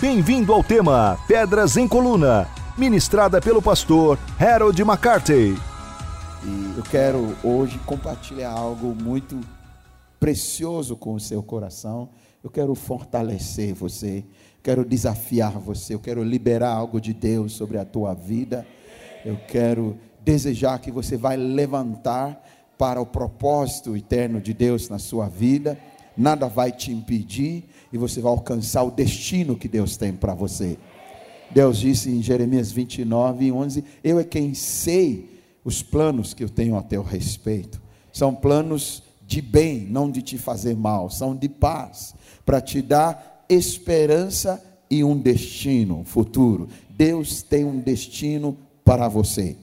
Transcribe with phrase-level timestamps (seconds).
[0.00, 2.46] Bem-vindo ao tema Pedras em Coluna,
[2.78, 5.56] ministrada pelo pastor Harold McCarthy.
[6.44, 9.40] E eu quero hoje compartilhar algo muito
[10.20, 12.10] precioso com o seu coração.
[12.44, 14.24] Eu quero fortalecer você,
[14.62, 18.64] quero desafiar você, eu quero liberar algo de Deus sobre a tua vida.
[19.24, 22.40] Eu quero desejar que você vai levantar
[22.78, 25.76] para o propósito eterno de Deus na sua vida.
[26.16, 30.78] Nada vai te impedir e você vai alcançar o destino que Deus tem para você.
[31.50, 36.76] Deus disse em Jeremias 29, 11: Eu é quem sei os planos que eu tenho
[36.76, 37.80] a teu respeito.
[38.12, 42.14] São planos de bem, não de te fazer mal, são de paz,
[42.44, 46.68] para te dar esperança e um destino futuro.
[46.88, 49.56] Deus tem um destino para você.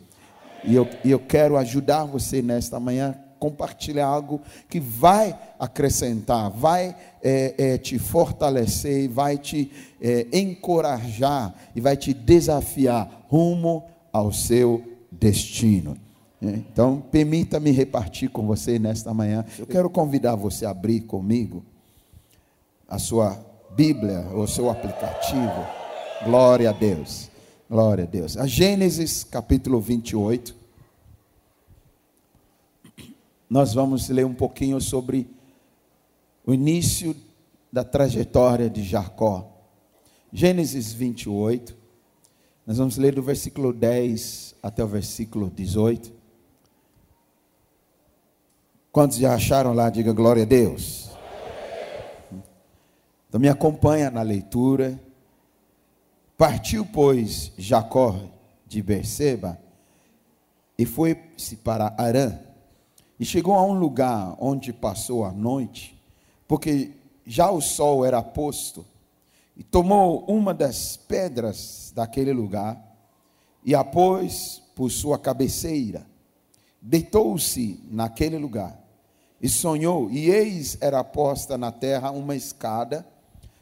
[0.63, 7.55] E eu, eu quero ajudar você nesta manhã compartilhar algo que vai acrescentar, vai é,
[7.57, 9.71] é, te fortalecer, vai te
[10.01, 15.97] é, encorajar e vai te desafiar rumo ao seu destino.
[16.41, 19.45] É, então, permita-me repartir com você nesta manhã.
[19.57, 21.63] Eu quero convidar você a abrir comigo
[22.87, 23.39] a sua
[23.75, 25.65] Bíblia, ou seu aplicativo.
[26.23, 27.29] Glória a Deus.
[27.69, 28.37] Glória a Deus.
[28.37, 30.64] A Gênesis capítulo 28
[33.49, 35.29] nós vamos ler um pouquinho sobre
[36.45, 37.15] o início
[37.71, 39.51] da trajetória de Jacó.
[40.31, 41.75] Gênesis 28,
[42.65, 46.13] nós vamos ler do versículo 10 até o versículo 18.
[48.91, 49.89] Quantos já acharam lá?
[49.89, 51.09] Diga glória a Deus.
[53.27, 54.99] Então me acompanha na leitura.
[56.37, 58.17] Partiu, pois, Jacó
[58.65, 59.59] de Berseba
[60.77, 62.37] e foi-se para Arã
[63.19, 65.99] e chegou a um lugar onde passou a noite,
[66.47, 66.91] porque
[67.25, 68.85] já o sol era posto,
[69.57, 72.81] e tomou uma das pedras daquele lugar
[73.63, 76.05] e a pôs por sua cabeceira.
[76.81, 78.79] Deitou-se naquele lugar
[79.41, 83.07] e sonhou, e eis era posta na terra uma escada,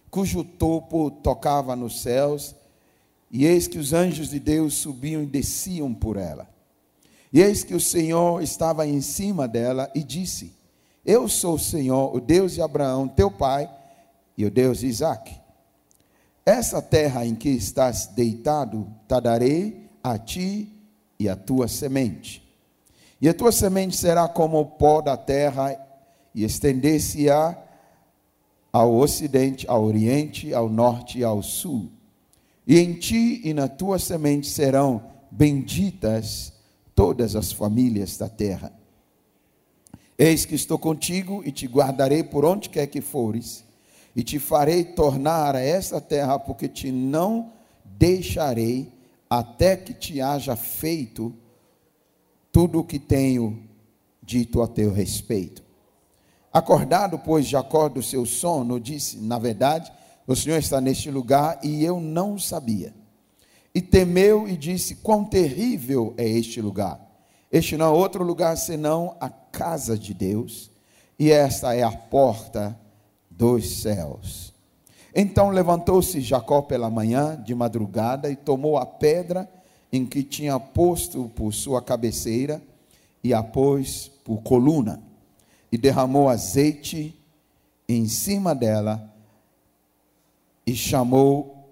[0.10, 2.56] cujo topo tocava nos céus,
[3.32, 6.53] e eis que os anjos de Deus subiam e desciam por ela.
[7.34, 10.54] E eis que o Senhor estava em cima dela e disse:
[11.04, 13.68] Eu sou o Senhor, o Deus de Abraão, teu pai,
[14.38, 15.36] e o Deus de Isaac.
[16.46, 20.72] Essa terra em que estás deitado, te darei a ti
[21.20, 22.44] e a tua semente.
[23.20, 25.76] E a tua semente será como o pó da terra,
[26.36, 27.58] e estender-se-á
[28.72, 31.90] ao ocidente, ao oriente, ao norte e ao sul.
[32.68, 36.53] E em ti e na tua semente serão benditas
[36.96, 38.72] todas as famílias da terra.
[40.18, 43.64] Eis que estou contigo e te guardarei por onde quer que fores,
[44.16, 47.52] e te farei tornar a esta terra, porque te não
[47.84, 48.92] deixarei
[49.30, 51.34] até que te haja feito
[52.52, 53.64] tudo o que tenho
[54.22, 55.64] dito a teu respeito.
[56.52, 59.92] Acordado, pois, Jacó do seu sono, disse: Na verdade,
[60.28, 62.94] o Senhor está neste lugar e eu não sabia.
[63.74, 67.00] E temeu e disse: Quão terrível é este lugar!
[67.52, 70.72] Este não é outro lugar senão a casa de Deus,
[71.20, 72.78] e esta é a porta
[73.30, 74.54] dos céus.
[75.16, 79.48] Então levantou-se Jacó pela manhã, de madrugada, e tomou a pedra
[79.92, 82.60] em que tinha posto por sua cabeceira,
[83.24, 85.02] e a pôs por coluna,
[85.72, 87.16] e derramou azeite
[87.88, 89.14] em cima dela,
[90.66, 91.63] e chamou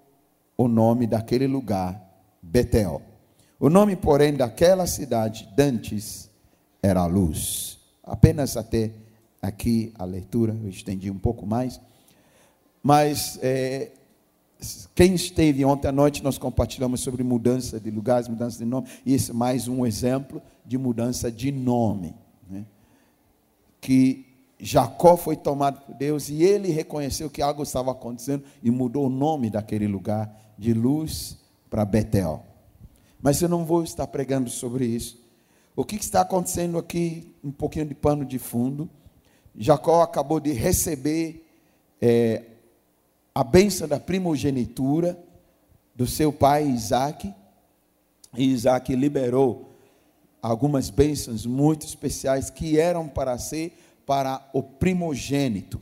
[0.61, 2.01] o nome daquele lugar,
[2.41, 3.01] Betel.
[3.59, 6.29] O nome, porém, daquela cidade, dantes,
[6.81, 7.79] era luz.
[8.03, 8.91] Apenas até
[9.41, 11.79] aqui a leitura, eu estendi um pouco mais.
[12.83, 13.91] Mas é,
[14.95, 19.31] quem esteve ontem à noite, nós compartilhamos sobre mudança de lugares, mudança de nome, esse
[19.31, 22.15] é mais um exemplo de mudança de nome.
[22.49, 22.65] Né?
[23.79, 24.25] Que
[24.63, 29.09] Jacó foi tomado por Deus e ele reconheceu que algo estava acontecendo e mudou o
[29.09, 32.45] nome daquele lugar de luz para Betel.
[33.19, 35.19] Mas eu não vou estar pregando sobre isso.
[35.75, 38.87] O que está acontecendo aqui, um pouquinho de pano de fundo.
[39.57, 41.43] Jacó acabou de receber
[41.99, 42.43] é,
[43.33, 45.17] a bênção da primogenitura
[45.95, 47.33] do seu pai Isaac.
[48.37, 49.71] E Isaac liberou
[50.39, 53.75] algumas bênçãos muito especiais que eram para ser
[54.11, 55.79] para o primogênito.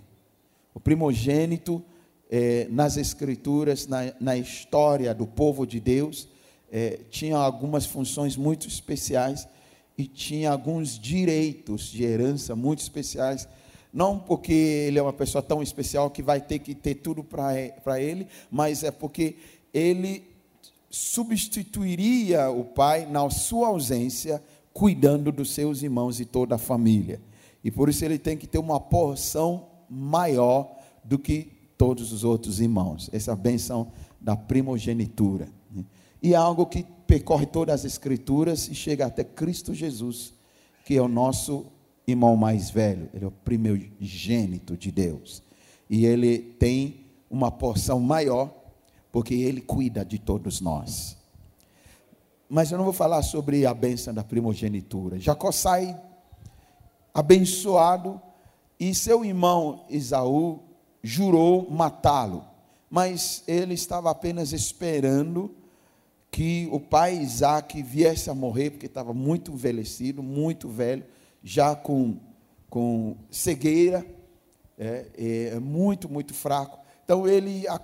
[0.72, 1.84] O primogênito
[2.30, 6.30] é, nas Escrituras, na, na, história do povo de Deus,
[6.72, 9.48] é, tinha algumas funções muito especiais
[9.98, 13.50] e tinha alguns direitos de herança muito especiais
[13.92, 18.00] Não porque ele é uma pessoa tão especial que vai ter que ter tudo para
[18.00, 19.38] ele, mas é porque
[19.74, 20.24] ele
[20.88, 24.40] substituiria o pai na sua ausência,
[24.72, 27.20] cuidando dos seus irmãos e toda a família.
[27.64, 32.60] E por isso ele tem que ter uma porção maior do que todos os outros
[32.60, 33.10] irmãos.
[33.12, 35.48] Essa benção da primogenitura.
[36.22, 40.34] E é algo que percorre todas as escrituras e chega até Cristo Jesus,
[40.86, 41.66] que é o nosso
[42.06, 45.42] irmão mais velho, ele é o primogênito de Deus.
[45.90, 48.54] E ele tem uma porção maior,
[49.12, 51.18] porque ele cuida de todos nós.
[52.50, 55.20] Mas eu não vou falar sobre a bênção da primogenitura.
[55.20, 56.00] Jacó sai
[57.14, 58.22] abençoado
[58.80, 60.60] e seu irmão Esaú
[61.04, 62.46] jurou matá-lo,
[62.90, 65.56] mas ele estava apenas esperando
[66.32, 71.04] que o pai Isaac viesse a morrer, porque estava muito envelhecido, muito velho,
[71.44, 72.18] já com,
[72.70, 74.06] com cegueira,
[74.78, 76.80] é, é, muito, muito fraco.
[77.04, 77.80] Então ele a,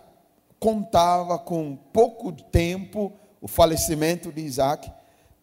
[0.59, 3.11] contava com pouco tempo
[3.41, 4.91] o falecimento de Isaac,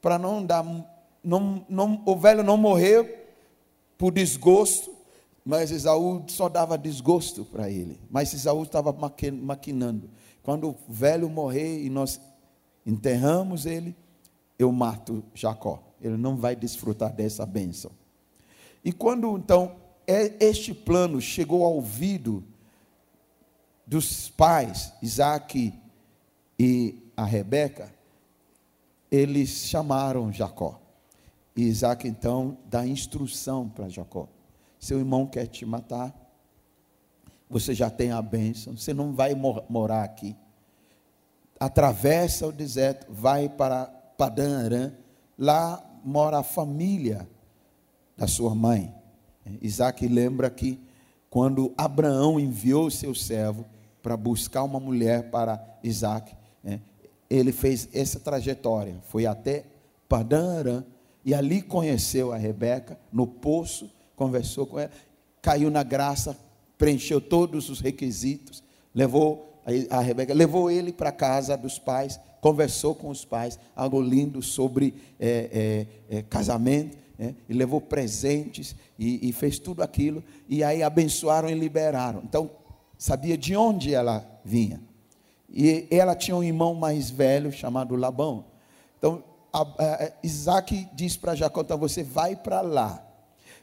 [0.01, 0.65] para não dar,
[1.23, 3.22] não, não, o velho não morrer
[4.03, 4.93] por desgosto,
[5.45, 8.01] mas Esaú só dava desgosto para ele.
[8.11, 10.11] Mas Esaú estava maquinando.
[10.43, 12.21] Quando o velho morrer e nós
[12.85, 13.95] enterramos ele,
[14.59, 15.81] eu mato Jacó.
[16.01, 17.93] Ele não vai desfrutar dessa bênção.
[18.85, 22.43] E quando então é, este plano chegou ao ouvido
[23.87, 25.73] dos pais, Isaac
[26.59, 27.95] e a Rebeca,
[29.13, 30.82] eles chamaram Jacó.
[31.55, 34.29] E Isaac então dá instrução para Jacó:
[34.79, 36.15] seu irmão quer te matar,
[37.49, 40.35] você já tem a bênção, você não vai morar aqui.
[41.61, 44.93] Atravessa o deserto, vai para Padã Aram,
[45.39, 47.29] lá mora a família
[48.17, 48.93] da sua mãe.
[49.61, 50.81] Isaac lembra que
[51.29, 53.65] quando Abraão enviou seu servo
[54.03, 56.81] para buscar uma mulher para Isaac, né,
[57.29, 59.65] ele fez essa trajetória, foi até
[60.09, 60.85] Padã Aram,
[61.25, 64.91] e ali conheceu a Rebeca, no poço, conversou com ela,
[65.41, 66.37] caiu na graça,
[66.77, 68.63] preencheu todos os requisitos,
[68.95, 69.61] levou
[69.91, 74.43] a Rebeca, levou ele para a casa dos pais, conversou com os pais, algo lindo
[74.43, 80.65] sobre é, é, é, casamento, é, e levou presentes e, e, fez tudo aquilo, e
[80.65, 82.21] aí abençoaram e liberaram.
[82.25, 82.51] Então,
[82.99, 84.81] sabia de onde ela vinha.
[85.49, 88.47] E ela tinha um irmão mais velho chamado Labão.
[88.99, 89.23] Então,
[90.23, 93.05] Isaac diz para Jacó: então você vai para lá.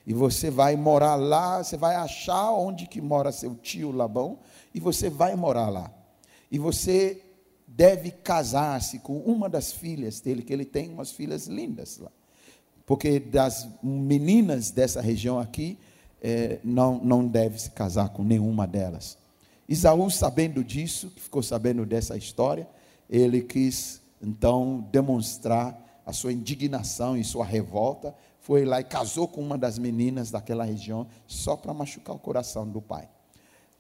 [0.05, 4.39] E você vai morar lá, você vai achar onde que mora seu tio Labão,
[4.73, 5.91] e você vai morar lá.
[6.49, 7.21] E você
[7.67, 12.09] deve casar-se com uma das filhas dele, que ele tem umas filhas lindas lá
[12.89, 15.77] porque das meninas dessa região aqui,
[16.23, 19.15] é, não, não deve se casar com nenhuma delas.
[19.67, 22.67] Isaú, sabendo disso, ficou sabendo dessa história,
[23.07, 29.41] ele quis então demonstrar a sua indignação e sua revolta, foi lá e casou com
[29.41, 33.07] uma das meninas daquela região, só para machucar o coração do pai.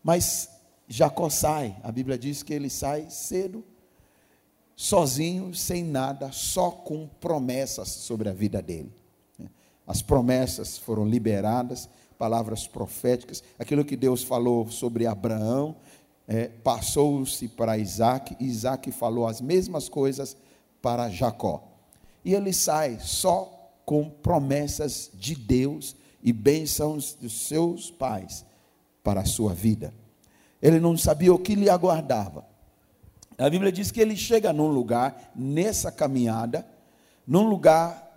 [0.03, 0.49] Mas
[0.87, 3.63] Jacó sai, a Bíblia diz que ele sai cedo,
[4.75, 8.93] sozinho, sem nada, só com promessas sobre a vida dele.
[9.85, 15.75] As promessas foram liberadas, palavras proféticas, aquilo que Deus falou sobre Abraão,
[16.29, 20.37] é, passou-se para Isaac, e Isaac falou as mesmas coisas
[20.79, 21.67] para Jacó.
[22.23, 28.45] E ele sai só com promessas de Deus e bênçãos dos seus pais
[29.03, 29.91] para a sua vida.
[30.61, 32.45] Ele não sabia o que lhe aguardava.
[33.35, 36.67] A Bíblia diz que ele chega num lugar, nessa caminhada,
[37.25, 38.07] num lugar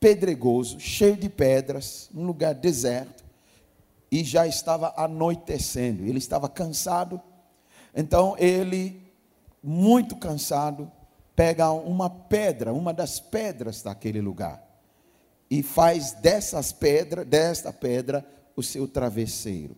[0.00, 3.24] pedregoso, cheio de pedras, um lugar deserto,
[4.10, 6.04] e já estava anoitecendo.
[6.04, 7.20] Ele estava cansado,
[7.94, 9.02] então ele,
[9.62, 10.90] muito cansado,
[11.34, 14.62] pega uma pedra, uma das pedras daquele lugar,
[15.50, 19.76] e faz dessas pedras, desta pedra, o seu travesseiro.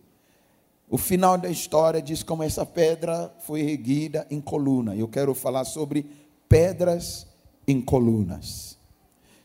[0.89, 4.93] O final da história diz como essa pedra foi erguida em coluna.
[4.93, 6.05] Eu quero falar sobre
[6.49, 7.25] pedras
[7.65, 8.77] em colunas.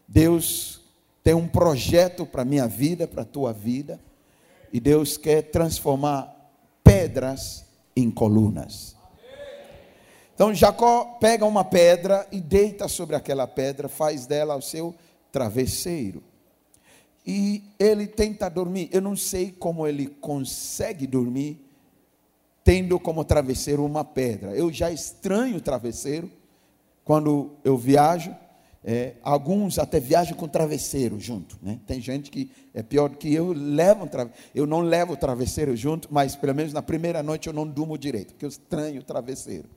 [0.08, 0.80] Deus
[1.22, 4.00] tem um projeto para a minha vida, para a tua vida,
[4.76, 6.36] e Deus quer transformar
[6.84, 7.64] pedras
[7.96, 8.94] em colunas.
[10.34, 14.94] Então Jacó pega uma pedra e deita sobre aquela pedra, faz dela o seu
[15.32, 16.22] travesseiro.
[17.26, 18.90] E ele tenta dormir.
[18.92, 21.58] Eu não sei como ele consegue dormir
[22.62, 24.54] tendo como travesseiro uma pedra.
[24.54, 26.30] Eu já estranho o travesseiro
[27.02, 28.36] quando eu viajo
[28.88, 31.58] É, alguns até viajam com travesseiro junto.
[31.60, 31.80] Né?
[31.88, 35.76] Tem gente que é pior do que eu, levo um eu não levo o travesseiro
[35.76, 39.02] junto, mas pelo menos na primeira noite eu não durmo direito, porque eu estranho o
[39.04, 39.68] travesseiro.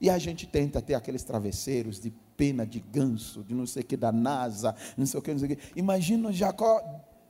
[0.00, 3.84] E a gente tenta ter aqueles travesseiros de pena de ganso, de não sei o
[3.84, 5.62] que, da NASA, não sei o que, não sei o que.
[5.74, 6.80] Imagina Jacó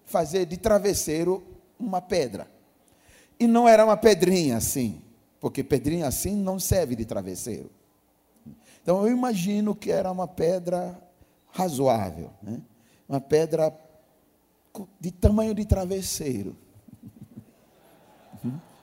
[0.04, 1.42] fazer de travesseiro
[1.78, 2.46] uma pedra.
[3.40, 5.00] E não era uma pedrinha assim,
[5.40, 7.70] porque pedrinha assim não serve de travesseiro.
[8.82, 11.01] Então eu imagino que era uma pedra
[11.52, 12.60] razoável, né?
[13.08, 13.72] uma pedra
[14.98, 16.56] de tamanho de travesseiro.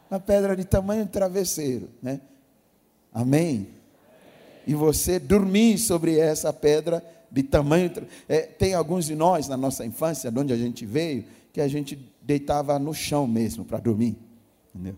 [0.09, 2.21] Uma pedra de tamanho de travesseiro, né?
[3.13, 3.69] Amém?
[4.65, 7.91] E você dormir sobre essa pedra de tamanho.
[8.27, 11.67] É, tem alguns de nós na nossa infância, de onde a gente veio, que a
[11.67, 14.17] gente deitava no chão mesmo para dormir.
[14.73, 14.95] Entendeu?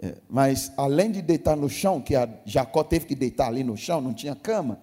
[0.00, 4.00] É, mas além de deitar no chão, que Jacó teve que deitar ali no chão,
[4.00, 4.78] não tinha cama,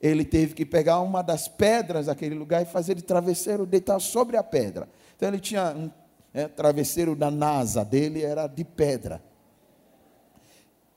[0.00, 4.36] ele teve que pegar uma das pedras daquele lugar e fazer de travesseiro, deitar sobre
[4.36, 4.88] a pedra.
[5.14, 5.90] Então ele tinha um
[6.32, 9.22] é, travesseiro da NASA dele, era de pedra.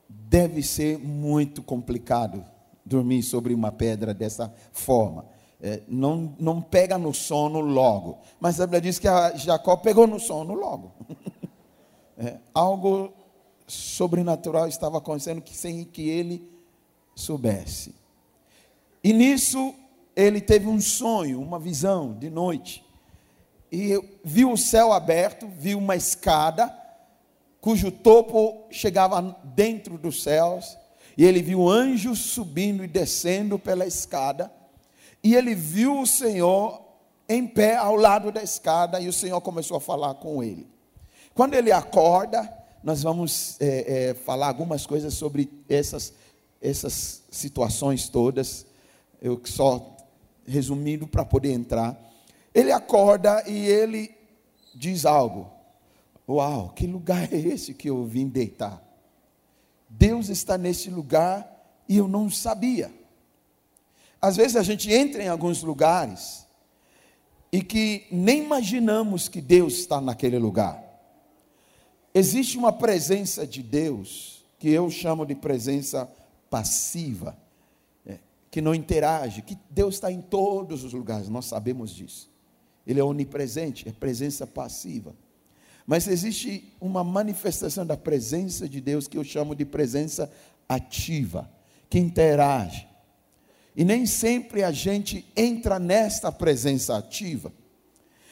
[0.08, 2.44] Deve ser muito complicado
[2.84, 5.26] dormir sobre uma pedra dessa forma.
[5.60, 8.18] É, não, não pega no sono logo.
[8.40, 10.92] Mas a Bíblia diz que Jacó pegou no sono logo.
[12.16, 13.12] é, algo
[13.66, 16.46] sobrenatural estava acontecendo que, sem que ele
[17.14, 17.94] soubesse.
[19.04, 19.74] E nisso
[20.16, 22.82] ele teve um sonho, uma visão de noite.
[23.70, 26.74] E viu o céu aberto, viu uma escada,
[27.60, 30.78] cujo topo chegava dentro dos céus.
[31.18, 34.50] E ele viu anjos subindo e descendo pela escada.
[35.22, 36.80] E ele viu o Senhor
[37.28, 39.00] em pé ao lado da escada.
[39.00, 40.66] E o Senhor começou a falar com ele.
[41.34, 42.50] Quando ele acorda,
[42.82, 46.14] nós vamos é, é, falar algumas coisas sobre essas,
[46.60, 48.64] essas situações todas.
[49.24, 49.96] Eu só
[50.46, 51.98] resumindo para poder entrar.
[52.54, 54.14] Ele acorda e ele
[54.74, 55.50] diz algo.
[56.28, 58.82] Uau, que lugar é esse que eu vim deitar?
[59.88, 61.50] Deus está nesse lugar
[61.88, 62.92] e eu não sabia.
[64.20, 66.46] Às vezes a gente entra em alguns lugares
[67.50, 70.82] e que nem imaginamos que Deus está naquele lugar.
[72.12, 76.10] Existe uma presença de Deus que eu chamo de presença
[76.50, 77.36] passiva,
[78.54, 82.30] que não interage, que Deus está em todos os lugares, nós sabemos disso.
[82.86, 85.12] Ele é onipresente, é presença passiva.
[85.84, 90.30] Mas existe uma manifestação da presença de Deus que eu chamo de presença
[90.68, 91.50] ativa,
[91.90, 92.86] que interage.
[93.74, 97.52] E nem sempre a gente entra nesta presença ativa.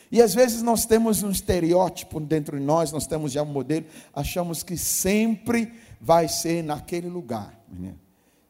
[0.09, 3.87] E às vezes nós temos um estereótipo dentro de nós, nós temos já um modelo,
[4.15, 7.61] achamos que sempre vai ser naquele lugar.
[7.69, 7.97] Né?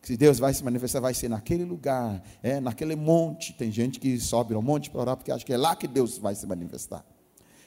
[0.02, 3.52] Se Deus vai se manifestar, vai ser naquele lugar, é naquele monte.
[3.52, 6.18] Tem gente que sobe ao monte para orar porque acha que é lá que Deus
[6.18, 7.04] vai se manifestar.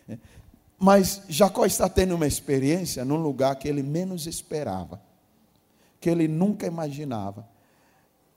[0.07, 0.17] É.
[0.77, 5.01] Mas Jacó está tendo uma experiência num lugar que ele menos esperava,
[6.01, 7.47] que ele nunca imaginava,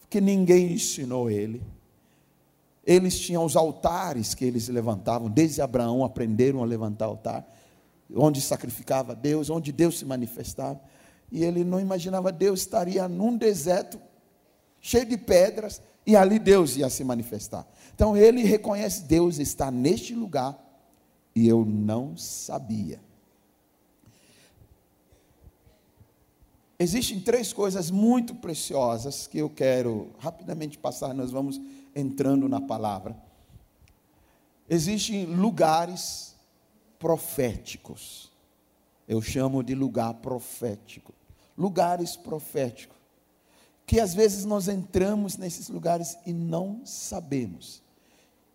[0.09, 1.61] que ninguém ensinou ele
[2.88, 7.47] eles tinham os altares que eles levantavam, desde Abraão aprenderam a levantar altar,
[8.17, 10.81] onde sacrificava Deus, onde Deus se manifestava.
[11.31, 14.01] E ele não imaginava Deus estaria num deserto
[14.81, 17.67] cheio de pedras e ali Deus ia se manifestar.
[17.95, 20.59] Então ele reconhece Deus está neste lugar
[21.35, 23.01] e eu não sabia.
[26.79, 31.61] Existem três coisas muito preciosas que eu quero rapidamente passar, nós vamos
[31.95, 33.17] entrando na palavra.
[34.71, 36.37] Existem lugares
[36.99, 38.31] proféticos.
[39.09, 41.13] Eu chamo de lugar profético.
[41.59, 42.97] Lugares proféticos.
[43.85, 47.83] Que às vezes nós entramos nesses lugares e não sabemos.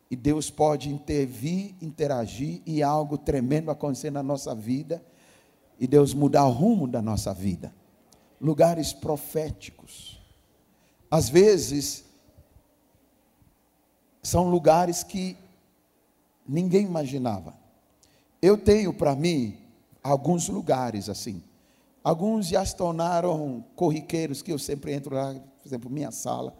[0.09, 5.03] E Deus pode intervir, interagir e algo tremendo acontecer na nossa vida.
[5.79, 7.73] E Deus mudar o rumo da nossa vida.
[8.39, 10.21] Lugares proféticos.
[11.09, 12.05] Às vezes,
[14.21, 15.35] são lugares que
[16.47, 17.53] ninguém imaginava.
[18.41, 19.57] Eu tenho para mim
[20.03, 21.43] alguns lugares assim.
[22.03, 26.53] Alguns já se tornaram corriqueiros que eu sempre entro lá, por exemplo, minha sala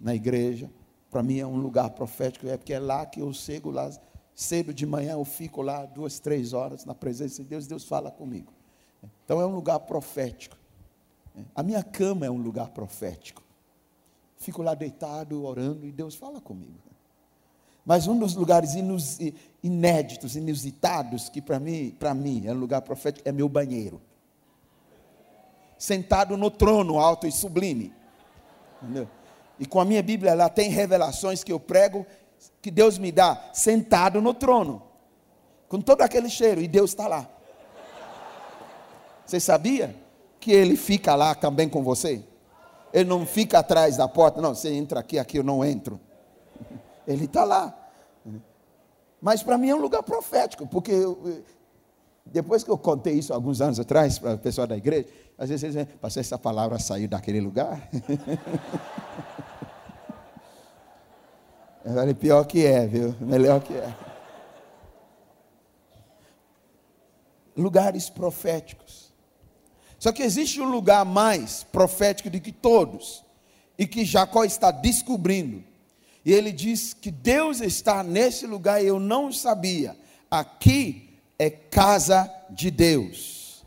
[0.00, 0.70] na igreja.
[1.10, 3.90] Para mim é um lugar profético, é porque é lá que eu chego lá
[4.34, 8.10] cedo de manhã, eu fico lá duas, três horas na presença de Deus, Deus fala
[8.10, 8.52] comigo.
[9.24, 10.56] Então é um lugar profético.
[11.54, 13.42] A minha cama é um lugar profético.
[14.38, 16.78] Fico lá deitado, orando, e Deus fala comigo.
[17.84, 18.70] Mas um dos lugares
[19.62, 24.00] inéditos, inusitados, que para mim, para mim é um lugar profético, é meu banheiro.
[25.80, 27.90] Sentado no trono alto e sublime.
[28.82, 29.08] Entendeu?
[29.58, 32.06] E com a minha Bíblia lá tem revelações que eu prego,
[32.60, 34.82] que Deus me dá, sentado no trono,
[35.70, 37.26] com todo aquele cheiro, e Deus está lá.
[39.24, 39.96] Você sabia
[40.38, 42.22] que Ele fica lá também com você?
[42.92, 45.98] Ele não fica atrás da porta, não, você entra aqui, aqui eu não entro.
[47.08, 47.74] Ele está lá.
[49.18, 50.92] Mas para mim é um lugar profético, porque
[52.24, 55.06] depois que eu contei isso alguns anos atrás para o pessoal da igreja,
[55.38, 57.88] às vezes eles dizem, pastor, essa palavra saiu daquele lugar?
[61.84, 63.14] eu falei, pior que é, viu?
[63.20, 63.94] Melhor que é.
[67.56, 69.12] Lugares proféticos.
[69.98, 73.24] Só que existe um lugar mais profético do que todos,
[73.80, 75.64] e que Jacó está descobrindo.
[76.22, 79.96] E ele diz que Deus está nesse lugar e eu não sabia.
[80.30, 81.09] Aqui
[81.40, 83.64] é casa de Deus.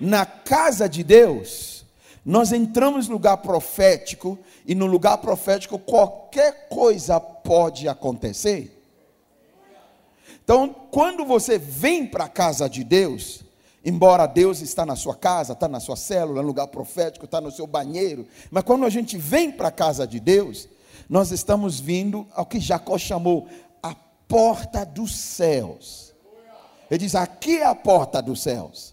[0.00, 1.84] Na casa de Deus,
[2.26, 4.36] nós entramos no lugar profético,
[4.66, 8.76] e no lugar profético qualquer coisa pode acontecer.
[10.42, 13.44] Então, quando você vem para a casa de Deus,
[13.84, 17.52] embora Deus está na sua casa, está na sua célula, no lugar profético, está no
[17.52, 20.68] seu banheiro, mas quando a gente vem para a casa de Deus,
[21.08, 23.46] nós estamos vindo ao que Jacó chamou
[23.80, 23.94] a
[24.26, 26.11] porta dos céus.
[26.92, 28.92] Ele diz: aqui é a porta dos céus.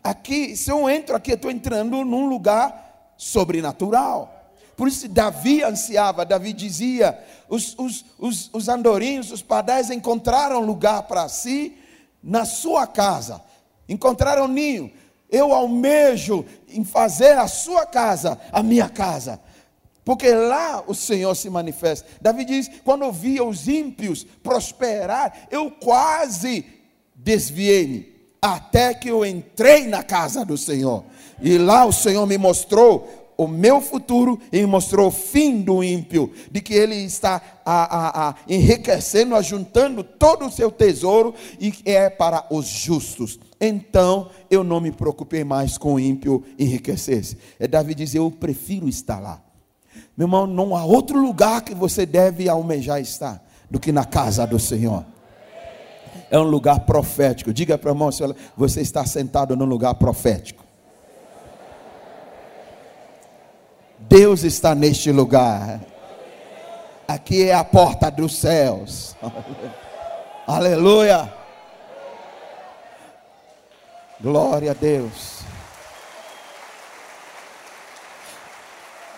[0.00, 4.52] Aqui, se eu entro aqui, eu estou entrando num lugar sobrenatural.
[4.76, 7.18] Por isso Davi ansiava, Davi dizia:
[7.48, 11.76] os, os, os, os andorinhos, os padais encontraram lugar para si
[12.22, 13.42] na sua casa,
[13.88, 14.92] encontraram ninho.
[15.28, 19.40] Eu almejo em fazer a sua casa a minha casa,
[20.04, 22.08] porque lá o Senhor se manifesta.
[22.20, 26.81] Davi diz: quando eu via os ímpios prosperar, eu quase
[27.24, 31.04] desviei-me, até que eu entrei na casa do Senhor.
[31.40, 35.82] E lá o Senhor me mostrou o meu futuro e me mostrou o fim do
[35.82, 41.72] ímpio, de que ele está a, a, a, enriquecendo, ajuntando todo o seu tesouro e
[41.84, 43.38] é para os justos.
[43.60, 47.38] Então eu não me preocupei mais com o ímpio enriquecer-se.
[47.58, 49.42] É Davi diz: Eu prefiro estar lá.
[50.16, 54.46] Meu irmão, não há outro lugar que você deve almejar estar do que na casa
[54.46, 55.04] do Senhor
[56.32, 57.52] é um lugar profético.
[57.52, 58.08] Diga para o irmão,
[58.56, 60.64] você está sentado num lugar profético.
[63.98, 65.78] Deus está neste lugar.
[67.06, 69.14] Aqui é a porta dos céus.
[70.48, 71.30] Aleluia.
[74.18, 75.40] Glória a Deus.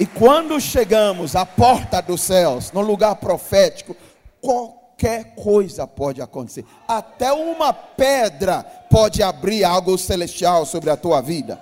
[0.01, 3.97] E quando chegamos à porta dos céus, no lugar profético,
[4.41, 6.65] qual qualquer coisa pode acontecer.
[6.87, 11.61] Até uma pedra pode abrir algo celestial sobre a tua vida.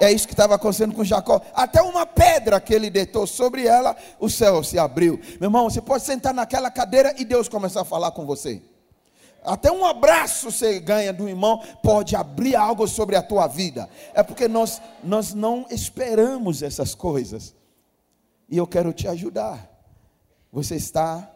[0.00, 1.40] É isso que estava acontecendo com Jacó.
[1.54, 5.18] Até uma pedra que ele deitou sobre ela, o céu se abriu.
[5.40, 8.60] Meu irmão, você pode sentar naquela cadeira e Deus começar a falar com você.
[9.42, 13.88] Até um abraço você ganha do irmão pode abrir algo sobre a tua vida.
[14.14, 17.54] É porque nós, nós não esperamos essas coisas.
[18.48, 19.70] E eu quero te ajudar.
[20.50, 21.33] Você está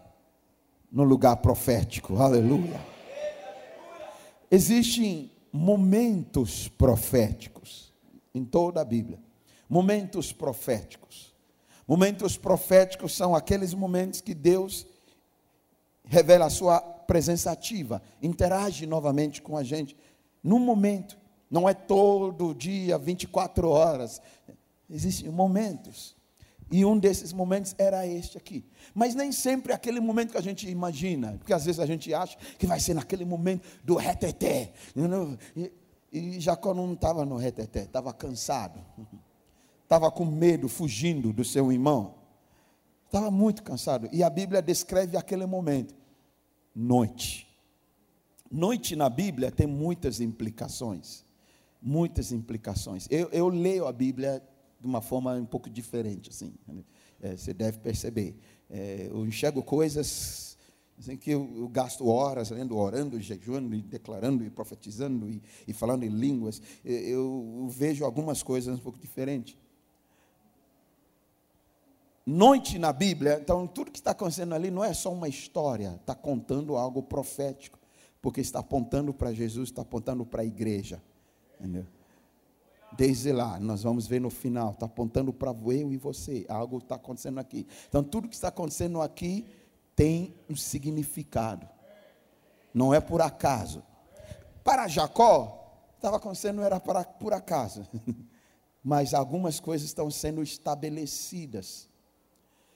[0.91, 2.17] no lugar profético.
[2.17, 2.81] Aleluia.
[4.51, 7.93] Existem momentos proféticos
[8.35, 9.21] em toda a Bíblia.
[9.69, 11.35] Momentos proféticos.
[11.87, 14.87] Momentos proféticos são aqueles momentos que Deus
[16.05, 19.97] revela a sua presença ativa, interage novamente com a gente
[20.43, 21.19] num momento.
[21.51, 24.21] Não é todo dia, 24 horas.
[24.89, 26.18] Existem momentos.
[26.71, 28.65] E um desses momentos era este aqui.
[28.95, 32.13] Mas nem sempre é aquele momento que a gente imagina, porque às vezes a gente
[32.13, 34.73] acha que vai ser naquele momento do reteté.
[35.57, 35.73] E,
[36.13, 38.81] e Jacó não estava no reteté, estava cansado.
[39.83, 42.17] Estava com medo, fugindo do seu irmão.
[43.07, 44.07] Estava muito cansado.
[44.13, 45.95] E a Bíblia descreve aquele momento.
[46.75, 47.49] Noite.
[48.51, 51.25] Noite na Bíblia tem muitas implicações.
[51.81, 53.07] Muitas implicações.
[53.11, 54.43] Eu, eu leio a Bíblia
[54.81, 56.55] de uma forma um pouco diferente, assim.
[56.67, 56.83] Né?
[57.21, 58.37] É, você deve perceber.
[58.71, 60.57] É, eu enxergo coisas
[60.99, 65.73] assim, que eu, eu, gasto horas lendo, orando, jejuando, e declarando, e profetizando, e, e
[65.73, 66.63] falando em línguas.
[66.85, 69.57] Eu, eu, vejo algumas coisas um pouco diferentes.
[72.25, 76.15] Noite na Bíblia, então tudo que está acontecendo ali não é só uma história, está
[76.15, 77.79] contando algo profético,
[78.21, 81.03] porque está apontando para Jesus, está apontando para a igreja.
[81.59, 81.87] Entendeu?
[82.97, 86.95] Desde lá, nós vamos ver no final, está apontando para eu e você, algo está
[86.95, 87.67] acontecendo aqui.
[87.89, 89.47] Então, tudo que está acontecendo aqui
[89.95, 91.69] tem um significado,
[92.73, 93.83] não é por acaso.
[94.65, 95.59] Para Jacó,
[95.97, 97.87] estava acontecendo, não era para, por acaso,
[98.83, 101.89] mas algumas coisas estão sendo estabelecidas.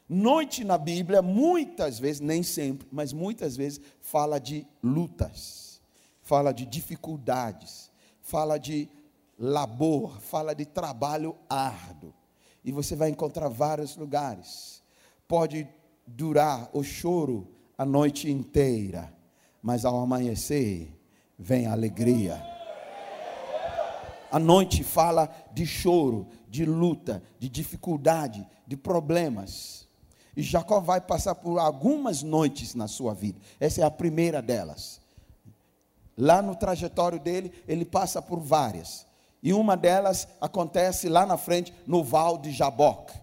[0.09, 5.81] Noite na Bíblia, muitas vezes, nem sempre, mas muitas vezes, fala de lutas,
[6.20, 8.90] fala de dificuldades, fala de
[9.38, 12.12] labor, fala de trabalho árduo.
[12.64, 14.83] E você vai encontrar vários lugares.
[15.27, 15.68] Pode
[16.07, 19.12] durar o choro a noite inteira,
[19.62, 20.97] mas ao amanhecer
[21.38, 22.40] vem a alegria.
[24.31, 29.87] A noite fala de choro, de luta, de dificuldade, de problemas.
[30.37, 33.38] E Jacó vai passar por algumas noites na sua vida.
[33.61, 35.01] Essa é a primeira delas.
[36.16, 39.07] Lá no trajetório dele, ele passa por várias.
[39.42, 43.14] E uma delas acontece lá na frente, no Val de Jaboque,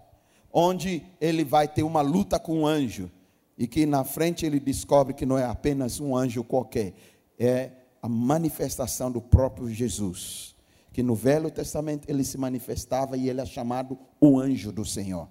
[0.52, 3.10] onde ele vai ter uma luta com um anjo.
[3.56, 6.94] E que na frente ele descobre que não é apenas um anjo qualquer,
[7.38, 7.70] é
[8.02, 10.54] a manifestação do próprio Jesus.
[10.92, 15.28] Que no Velho Testamento ele se manifestava e ele é chamado o anjo do Senhor.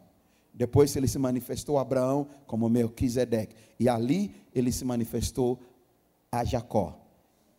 [0.53, 3.55] Depois ele se manifestou a Abraão como Melquisedeque.
[3.79, 5.59] E ali ele se manifestou
[6.31, 6.97] a Jacó.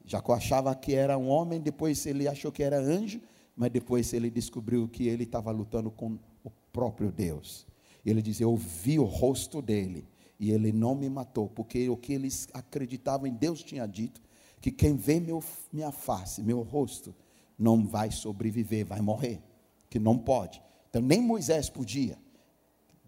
[0.04, 3.20] Jacó achava que era um homem, depois ele achou que era anjo,
[3.56, 7.66] mas depois ele descobriu que ele estava lutando com o próprio Deus.
[8.04, 10.06] Ele diz: Eu vi o rosto dele
[10.38, 14.20] e ele não me matou, porque o que eles acreditavam em Deus tinha dito:
[14.60, 17.14] que quem vê meu, minha face, meu rosto,
[17.58, 19.40] não vai sobreviver, vai morrer,
[19.88, 20.62] que não pode.
[20.88, 22.18] Então nem Moisés podia.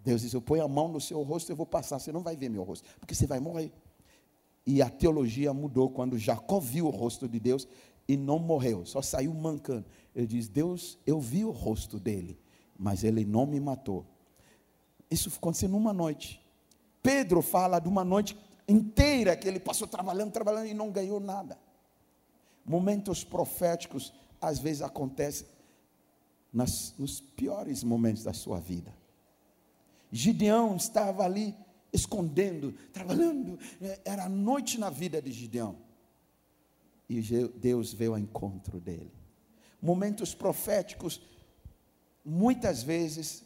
[0.04, 2.36] Deus disse: Eu ponho a mão no seu rosto, eu vou passar, você não vai
[2.36, 3.72] ver meu rosto, porque você vai morrer.
[4.66, 7.66] E a teologia mudou quando Jacó viu o rosto de Deus
[8.06, 9.86] e não morreu, só saiu mancando.
[10.14, 12.38] Ele diz: Deus, eu vi o rosto dele,
[12.78, 14.04] mas ele não me matou.
[15.10, 16.40] Isso aconteceu numa noite.
[17.02, 18.36] Pedro fala de uma noite
[18.68, 21.58] inteira que ele passou trabalhando, trabalhando e não ganhou nada.
[22.64, 25.46] Momentos proféticos às vezes acontecem
[26.52, 28.94] nas, nos piores momentos da sua vida.
[30.10, 31.54] Gideão estava ali
[31.92, 35.76] escondendo, trabalhando, é, era a noite na vida de Gideão.
[37.08, 39.12] E Deus veio ao encontro dele.
[39.80, 41.20] Momentos proféticos,
[42.24, 43.44] muitas vezes,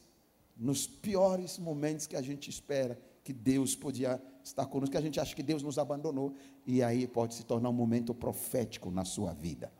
[0.56, 5.18] nos piores momentos que a gente espera que Deus podia estar conosco, que a gente
[5.18, 9.32] acha que Deus nos abandonou, e aí pode se tornar um momento profético na sua
[9.32, 9.72] vida.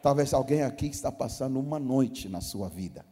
[0.00, 3.04] Talvez alguém aqui está passando uma noite na sua vida.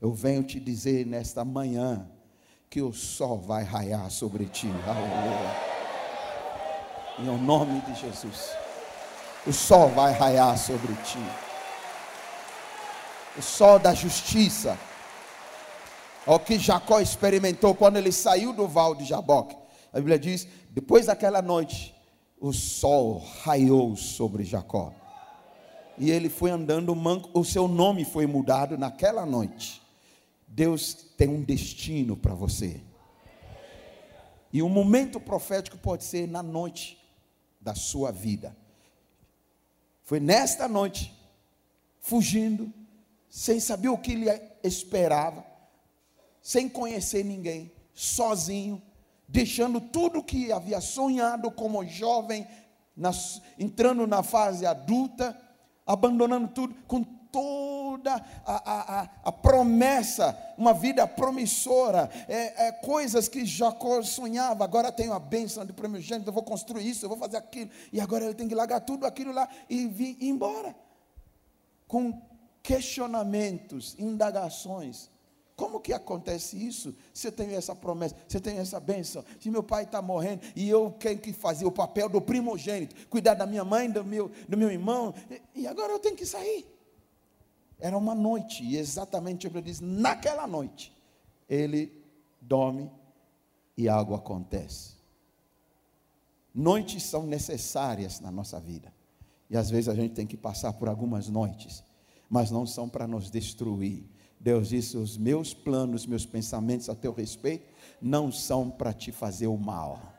[0.00, 2.08] Eu venho te dizer nesta manhã,
[2.68, 4.68] que o sol vai raiar sobre ti.
[4.86, 5.56] Aleluia.
[7.18, 8.50] Em nome de Jesus.
[9.46, 11.18] O sol vai raiar sobre ti.
[13.38, 14.78] O sol da justiça.
[16.26, 19.56] É o que Jacó experimentou quando ele saiu do val de Jaboque.
[19.92, 21.94] A Bíblia diz: depois daquela noite,
[22.40, 24.92] o sol raiou sobre Jacó.
[25.96, 29.80] E ele foi andando manco, o seu nome foi mudado naquela noite.
[30.56, 32.80] Deus tem um destino para você.
[34.50, 36.98] E um momento profético pode ser na noite
[37.60, 38.56] da sua vida.
[40.02, 41.12] Foi nesta noite,
[42.00, 42.72] fugindo,
[43.28, 44.30] sem saber o que ele
[44.64, 45.44] esperava,
[46.40, 48.80] sem conhecer ninguém, sozinho,
[49.28, 52.46] deixando tudo que havia sonhado como jovem,
[52.96, 55.38] nas, entrando na fase adulta,
[55.84, 57.04] abandonando tudo, com
[57.96, 64.64] toda a, a, a, promessa, uma vida promissora, é, é, coisas que Jacó sonhava.
[64.64, 68.00] Agora tenho a bênção de primogênito, eu vou construir isso, eu vou fazer aquilo, e
[68.00, 70.74] agora ele tem que largar tudo aquilo lá e vir embora.
[71.88, 72.20] Com
[72.62, 75.10] questionamentos, indagações.
[75.54, 76.94] Como que acontece isso?
[77.14, 80.68] Se eu tenho essa promessa, eu tenho essa bênção, se meu pai está morrendo e
[80.68, 84.56] eu tenho que fazer o papel do primogênito, cuidar da minha mãe, do meu, do
[84.56, 85.14] meu irmão,
[85.54, 86.75] e agora eu tenho que sair.
[87.78, 90.96] Era uma noite, e exatamente o ele diz: naquela noite,
[91.48, 91.92] ele
[92.40, 92.90] dorme
[93.76, 94.94] e algo acontece.
[96.54, 98.92] Noites são necessárias na nossa vida,
[99.50, 101.84] e às vezes a gente tem que passar por algumas noites,
[102.30, 104.04] mas não são para nos destruir.
[104.40, 107.66] Deus disse: os meus planos, meus pensamentos a teu respeito,
[108.00, 110.14] não são para te fazer o mal.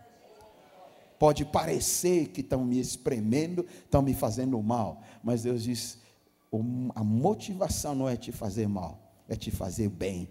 [1.17, 5.97] Pode parecer que estão me espremendo, estão me fazendo mal, mas Deus diz:
[6.95, 10.29] a motivação não é te fazer mal, é te fazer bem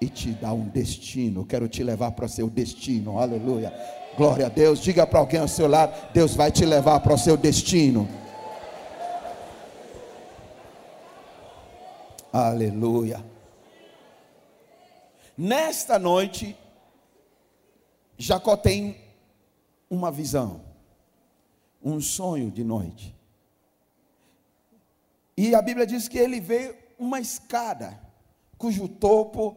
[0.00, 1.46] e te dar um destino.
[1.46, 3.72] Quero te levar para o seu destino, aleluia.
[4.16, 4.80] Glória a Deus.
[4.80, 8.08] Diga para alguém ao seu lado: Deus vai te levar para o seu destino.
[12.32, 13.24] Aleluia.
[15.36, 16.56] Nesta noite,
[18.16, 18.96] Jacó tem
[19.90, 20.60] uma visão,
[21.82, 23.14] um sonho de noite.
[25.36, 28.00] E a Bíblia diz que ele veio uma escada,
[28.56, 29.56] cujo topo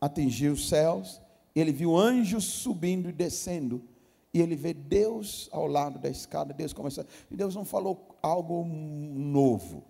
[0.00, 1.20] atingiu os céus
[1.60, 3.82] ele viu anjos subindo e descendo,
[4.32, 6.52] e ele vê Deus ao lado da escada.
[6.54, 9.84] Deus começa, e Deus não falou algo novo.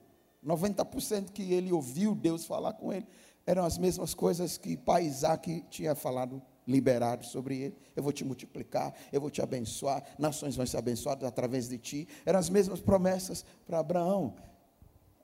[0.45, 3.07] 90% que ele ouviu Deus falar com ele
[3.45, 7.77] eram as mesmas coisas que pai Isaac tinha falado, liberado sobre ele.
[7.97, 12.09] Eu vou te multiplicar, eu vou te abençoar, nações vão ser abençoadas através de ti.
[12.25, 14.35] Eram as mesmas promessas para Abraão.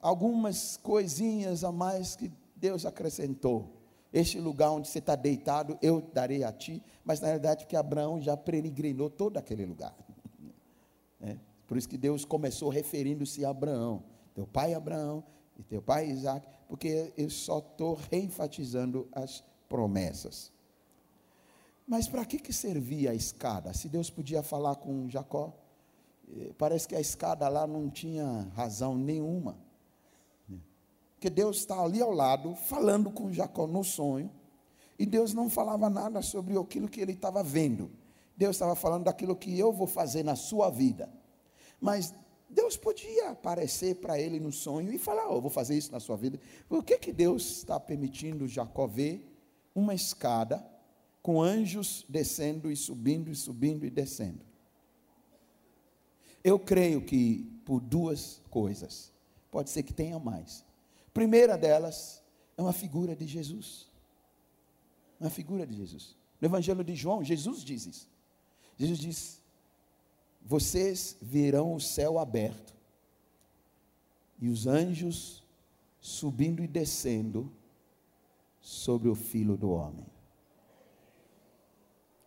[0.04, 3.80] Algumas coisinhas a mais que Deus acrescentou.
[4.12, 6.82] Este lugar onde você está deitado, eu darei a ti.
[7.04, 9.96] Mas na realidade, que Abraão já peregrinou todo aquele lugar.
[11.20, 11.36] É,
[11.66, 15.24] por isso que Deus começou referindo-se a Abraão teu pai Abraão
[15.56, 20.52] e teu pai Isaac, porque eu só estou reenfatizando as promessas.
[21.86, 23.72] Mas para que, que servia a escada?
[23.72, 25.54] Se Deus podia falar com Jacó,
[26.28, 29.56] eh, parece que a escada lá não tinha razão nenhuma.
[31.24, 34.30] Porque Deus está ali ao lado, falando com Jacó no sonho,
[34.98, 37.90] e Deus não falava nada sobre aquilo que ele estava vendo.
[38.36, 41.10] Deus estava falando daquilo que eu vou fazer na sua vida.
[41.80, 42.12] Mas
[42.50, 46.18] Deus podia aparecer para ele no sonho e falar: oh, vou fazer isso na sua
[46.18, 46.38] vida.
[46.68, 49.26] Por que, que Deus está permitindo Jacó ver
[49.74, 50.62] uma escada
[51.22, 54.44] com anjos descendo e subindo e subindo e descendo?
[56.44, 59.10] Eu creio que por duas coisas.
[59.50, 60.62] Pode ser que tenha mais.
[61.14, 62.20] Primeira delas
[62.56, 63.88] é uma figura de Jesus.
[65.20, 66.16] Uma figura de Jesus.
[66.40, 68.10] No Evangelho de João, Jesus diz isso.
[68.76, 69.42] Jesus diz:
[70.44, 72.74] vocês verão o céu aberto
[74.40, 75.42] e os anjos
[76.00, 77.50] subindo e descendo
[78.60, 80.04] sobre o filho do homem.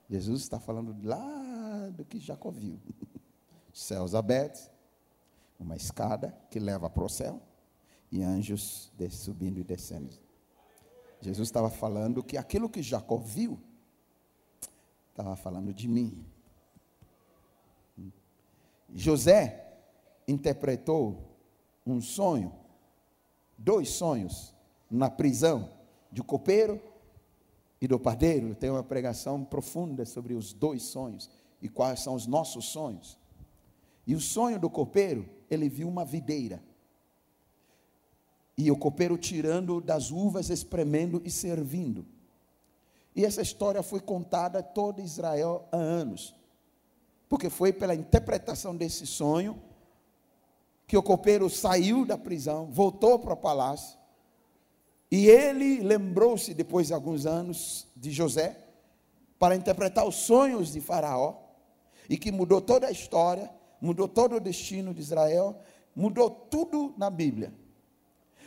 [0.10, 2.80] Jesus está falando lá do que Jacó viu.
[3.74, 4.72] Céus abertos,
[5.60, 7.42] uma escada que leva para o céu
[8.12, 10.14] e anjos subindo e descendo.
[11.22, 13.60] Jesus estava falando que aquilo que Jacó viu,
[15.10, 16.26] estava falando de mim.
[18.94, 19.68] José
[20.28, 21.36] interpretou
[21.86, 22.54] um sonho,
[23.58, 24.54] dois sonhos,
[24.90, 25.72] na prisão
[26.12, 26.82] de copeiro
[27.82, 28.56] e do padeiro.
[28.56, 31.30] Tem uma pregação profunda sobre os dois sonhos
[31.62, 33.18] e quais são os nossos sonhos.
[34.06, 36.64] E o sonho do copeiro, ele viu uma videira.
[38.58, 42.06] E o copeiro tirando das uvas, espremendo e servindo.
[43.16, 46.38] E essa história foi contada a todo Israel há anos
[47.30, 49.62] porque foi pela interpretação desse sonho
[50.86, 53.98] que o copeiro saiu da prisão, voltou para o palácio,
[55.12, 58.58] e ele lembrou-se, depois de alguns anos, de José,
[59.38, 61.36] para interpretar os sonhos de Faraó,
[62.10, 65.60] e que mudou toda a história, mudou todo o destino de Israel,
[65.94, 67.54] mudou tudo na Bíblia.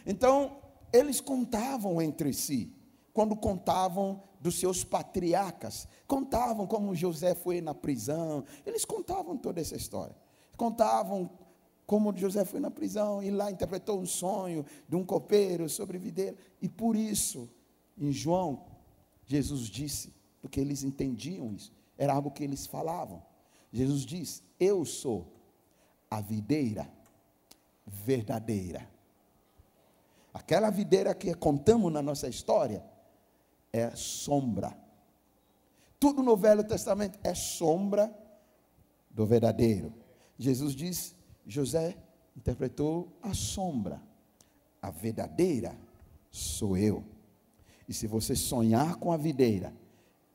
[0.07, 0.59] Então,
[0.93, 2.73] eles contavam entre si,
[3.13, 9.77] quando contavam dos seus patriarcas, contavam como José foi na prisão, eles contavam toda essa
[9.77, 10.17] história.
[10.57, 11.31] Contavam
[11.87, 16.37] como José foi na prisão e lá interpretou um sonho de um copeiro sobre videira.
[16.63, 17.49] E por isso,
[17.99, 18.65] em João,
[19.27, 23.23] Jesus disse, porque eles entendiam isso, era algo que eles falavam.
[23.73, 25.33] Jesus diz: Eu sou
[26.11, 26.91] a videira
[27.87, 28.89] verdadeira.
[30.33, 32.83] Aquela videira que contamos na nossa história
[33.73, 34.77] é sombra.
[35.99, 38.15] Tudo no Velho Testamento é sombra
[39.11, 39.93] do verdadeiro.
[40.39, 41.15] Jesus diz,
[41.47, 41.97] José
[42.37, 44.01] interpretou a sombra.
[44.81, 45.77] A verdadeira
[46.31, 47.05] sou eu.
[47.89, 49.75] E se você sonhar com a videira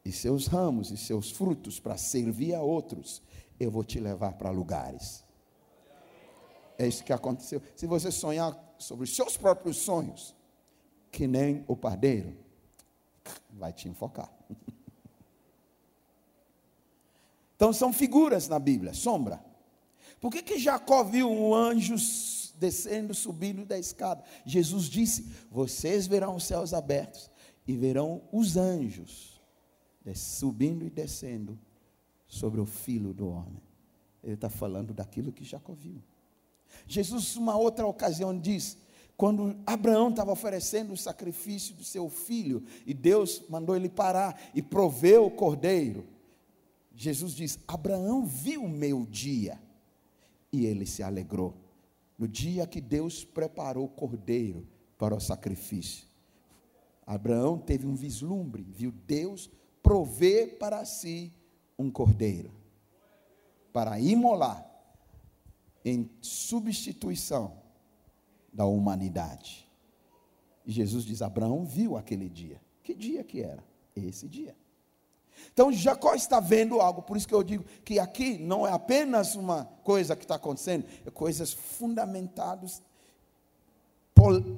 [0.04, 3.24] e seus ramos e seus frutos para servir a outros,
[3.60, 5.24] eu vou te levar para lugares.
[6.78, 7.62] É isso que aconteceu.
[7.76, 10.36] Se você sonhar sobre os seus próprios sonhos,
[11.12, 12.36] que nem o padeiro,
[13.52, 14.32] vai te enfocar.
[17.58, 19.42] Então são figuras na Bíblia, sombra.
[20.20, 21.96] Por que, que Jacó viu um anjo
[22.58, 24.26] descendo, subindo da escada?
[24.46, 27.32] Jesus disse: Vocês verão os céus abertos
[27.66, 29.36] e verão os anjos
[30.14, 31.58] subindo e descendo
[32.28, 33.64] sobre o filho do homem.
[34.22, 36.04] Ele está falando daquilo que Jacó viu.
[36.88, 38.78] Jesus, uma outra ocasião, diz:
[39.18, 44.62] quando Abraão estava oferecendo o sacrifício do seu filho, e Deus mandou ele parar e
[44.62, 46.06] proveu o cordeiro,
[46.94, 49.60] Jesus diz: Abraão viu o meu dia,
[50.52, 51.54] e ele se alegrou.
[52.18, 56.08] No dia que Deus preparou o cordeiro para o sacrifício,
[57.06, 59.50] Abraão teve um vislumbre, viu Deus
[59.84, 61.32] prover para si
[61.78, 62.52] um cordeiro,
[63.72, 64.66] para imolar,
[65.86, 67.62] em substituição
[68.52, 69.70] da humanidade.
[70.66, 72.60] E Jesus diz: Abraão viu aquele dia.
[72.84, 73.64] Que dia que era?
[73.96, 74.56] Esse dia.
[75.54, 79.36] Então Jacó está vendo algo, por isso que eu digo que aqui não é apenas
[79.36, 82.82] uma coisa que está acontecendo, é coisas fundamentadas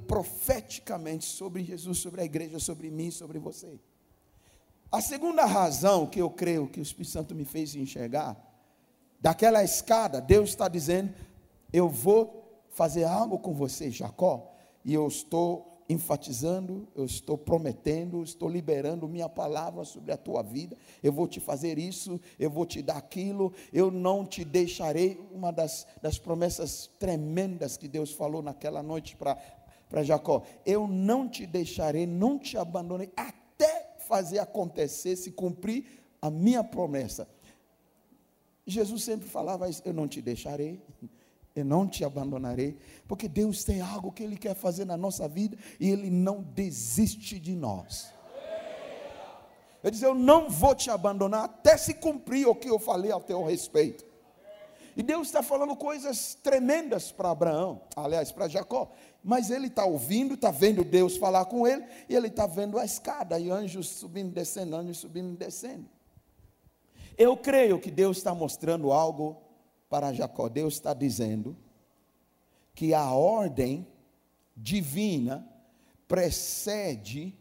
[0.08, 3.80] profeticamente sobre Jesus, sobre a igreja, sobre mim, sobre você.
[4.92, 8.38] A segunda razão que eu creio que o Espírito Santo me fez enxergar,
[9.20, 11.14] daquela escada, Deus está dizendo:
[11.72, 14.54] Eu vou fazer algo com você, Jacó,
[14.84, 20.76] e eu estou enfatizando, eu estou prometendo, estou liberando minha palavra sobre a tua vida.
[21.02, 25.20] Eu vou te fazer isso, eu vou te dar aquilo, eu não te deixarei.
[25.32, 31.46] Uma das, das promessas tremendas que Deus falou naquela noite para Jacó: Eu não te
[31.46, 35.86] deixarei, não te abandonei, até fazer acontecer, se cumprir
[36.22, 37.28] a minha promessa.
[38.68, 40.82] Jesus sempre falava isso: Eu não te deixarei
[41.60, 42.78] eu não te abandonarei,
[43.08, 47.40] porque Deus tem algo que Ele quer fazer na nossa vida e Ele não desiste
[47.40, 48.14] de nós.
[49.84, 53.22] Ele diz: Eu não vou te abandonar até se cumprir o que eu falei ao
[53.22, 54.06] teu respeito.
[54.96, 58.92] E Deus está falando coisas tremendas para Abraão, aliás, para Jacó.
[59.24, 62.86] Mas ele está ouvindo, está vendo Deus falar com ele, e ele está vendo a
[62.86, 65.86] escada, e anjos subindo, descendo, anjos subindo e descendo.
[67.18, 69.42] Eu creio que Deus está mostrando algo
[69.90, 70.48] para Jacó.
[70.48, 71.58] Deus está dizendo
[72.76, 73.88] que a ordem
[74.56, 75.48] divina
[76.08, 77.36] precede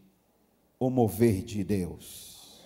[0.78, 2.64] o mover de Deus.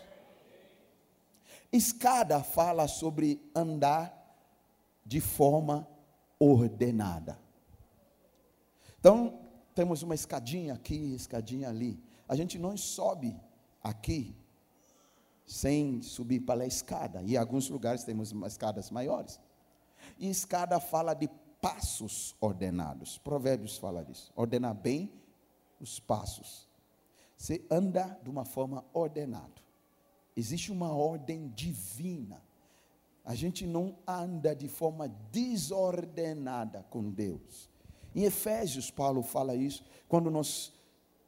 [1.72, 4.16] Escada fala sobre andar
[5.04, 5.88] de forma
[6.38, 7.38] ordenada.
[8.98, 9.40] Então,
[9.74, 11.98] temos uma escadinha aqui, escadinha ali.
[12.28, 13.36] A gente não sobe
[13.82, 14.36] aqui
[15.50, 17.20] sem subir para a escada.
[17.22, 19.40] E em alguns lugares temos escadas maiores.
[20.16, 21.28] E escada fala de
[21.60, 23.18] passos ordenados.
[23.18, 24.32] Provérbios fala disso.
[24.36, 25.12] Ordenar bem
[25.80, 26.68] os passos.
[27.36, 29.60] Você anda de uma forma ordenada.
[30.36, 32.40] Existe uma ordem divina.
[33.24, 37.68] A gente não anda de forma desordenada com Deus.
[38.14, 40.72] Em Efésios, Paulo fala isso, quando nós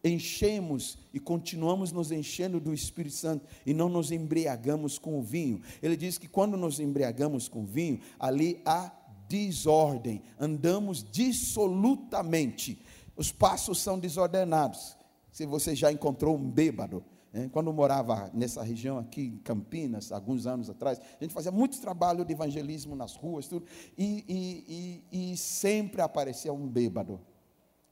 [0.05, 5.61] enchemos e continuamos nos enchendo do Espírito Santo e não nos embriagamos com o vinho.
[5.83, 8.93] Ele diz que quando nos embriagamos com o vinho, ali há
[9.29, 12.83] desordem, andamos dissolutamente.
[13.17, 14.97] Os passos são desordenados.
[15.31, 17.49] Se você já encontrou um bêbado, né?
[17.53, 21.81] quando eu morava nessa região aqui em Campinas, alguns anos atrás, a gente fazia muito
[21.81, 27.21] trabalho de evangelismo nas ruas, tudo, e, e, e, e sempre aparecia um bêbado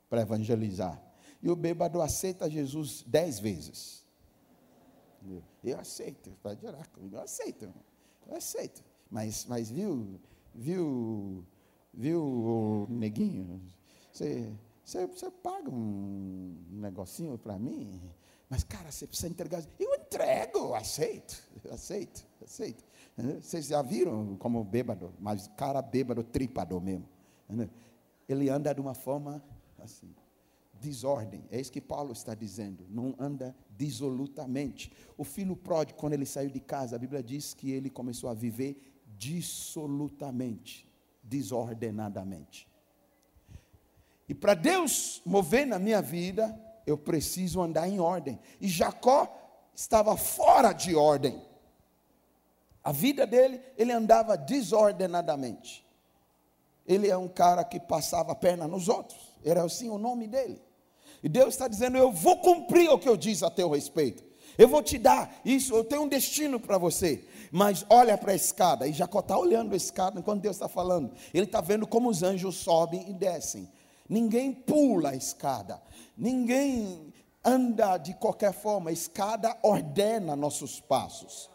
[0.09, 1.10] para evangelizar
[1.43, 4.05] e o bêbado aceita Jesus dez vezes.
[5.63, 7.73] Eu aceito, pode orar comigo, eu aceito,
[8.27, 8.83] eu aceito.
[9.11, 10.19] Mas, mas viu,
[10.55, 11.45] viu,
[11.93, 13.61] viu, neguinho,
[14.13, 14.51] você,
[14.85, 18.01] você, você paga um negocinho para mim,
[18.49, 19.63] mas cara, você precisa entregar.
[19.79, 22.85] Eu entrego, aceito, aceito, aceito.
[23.43, 27.07] Vocês já viram como bêbado, mas cara bêbado, trípado mesmo.
[28.29, 29.43] Ele anda de uma forma
[29.79, 30.15] assim
[30.81, 31.45] desordem.
[31.51, 32.87] É isso que Paulo está dizendo.
[32.89, 34.91] Não anda dissolutamente.
[35.17, 38.35] O filho pródigo, quando ele saiu de casa, a Bíblia diz que ele começou a
[38.35, 40.89] viver dissolutamente,
[41.23, 42.69] desordenadamente.
[44.29, 48.39] E para Deus mover na minha vida, eu preciso andar em ordem.
[48.61, 49.29] E Jacó
[49.75, 51.41] estava fora de ordem.
[52.83, 55.87] A vida dele, ele andava desordenadamente.
[56.87, 59.35] Ele é um cara que passava a perna nos outros.
[59.45, 60.61] Era assim o nome dele.
[61.23, 64.31] E Deus está dizendo: Eu vou cumprir o que eu disse a teu respeito.
[64.59, 67.25] Eu vou te dar isso, eu tenho um destino para você.
[67.51, 68.87] Mas olha para a escada.
[68.87, 71.13] E Jacó está olhando a escada enquanto Deus está falando.
[71.33, 73.71] Ele está vendo como os anjos sobem e descem.
[74.09, 75.81] Ninguém pula a escada.
[76.17, 77.13] Ninguém
[77.45, 78.91] anda de qualquer forma.
[78.91, 81.49] A escada ordena nossos passos.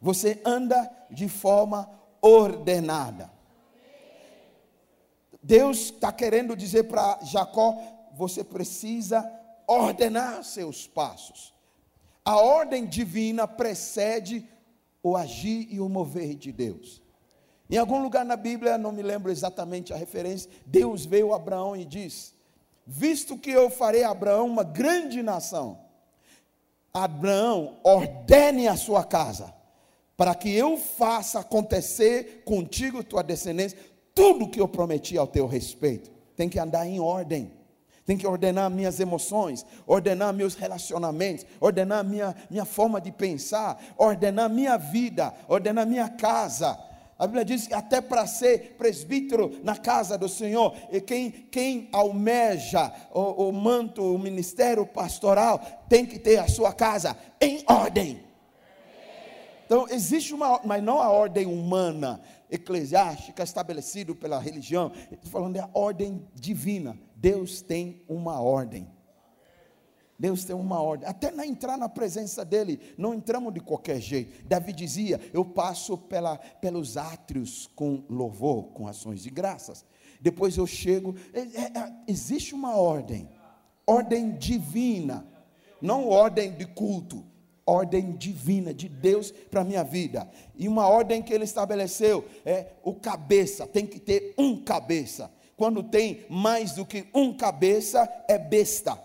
[0.00, 1.88] Você anda de forma
[2.20, 3.30] ordenada.
[5.42, 7.78] Deus está querendo dizer para Jacó:
[8.20, 9.26] você precisa
[9.66, 11.54] ordenar seus passos.
[12.22, 14.46] A ordem divina precede
[15.02, 17.02] o agir e o mover de Deus.
[17.70, 21.74] Em algum lugar na Bíblia, não me lembro exatamente a referência, Deus veio a Abraão
[21.74, 22.34] e diz:
[22.86, 25.78] Visto que eu farei a Abraão uma grande nação,
[26.92, 29.54] Abraão, ordene a sua casa,
[30.14, 33.78] para que eu faça acontecer contigo, tua descendência,
[34.14, 36.10] tudo que eu prometi ao teu respeito.
[36.36, 37.59] Tem que andar em ordem
[38.10, 44.50] tem que ordenar minhas emoções, ordenar meus relacionamentos, ordenar minha, minha forma de pensar, ordenar
[44.50, 46.76] minha vida, ordenar minha casa.
[47.16, 50.74] A Bíblia diz que até para ser presbítero na casa do Senhor,
[51.06, 57.16] quem, quem almeja o, o manto, o ministério pastoral, tem que ter a sua casa
[57.40, 58.24] em ordem.
[59.66, 64.90] Então, existe uma, mas não a ordem humana, eclesiástica, estabelecida pela religião.
[65.12, 66.98] Estou falando da ordem divina.
[67.20, 68.88] Deus tem uma ordem.
[70.18, 71.06] Deus tem uma ordem.
[71.06, 74.42] Até na entrar na presença dele, não entramos de qualquer jeito.
[74.46, 79.84] Davi dizia: Eu passo pela, pelos átrios com louvor, com ações de graças.
[80.18, 81.14] Depois eu chego.
[81.34, 83.28] É, é, é, existe uma ordem,
[83.86, 85.26] ordem divina,
[85.80, 87.22] não ordem de culto,
[87.66, 90.26] ordem divina de Deus para a minha vida.
[90.56, 95.30] E uma ordem que ele estabeleceu é o cabeça, tem que ter um cabeça.
[95.60, 98.98] Quando tem mais do que um cabeça, é besta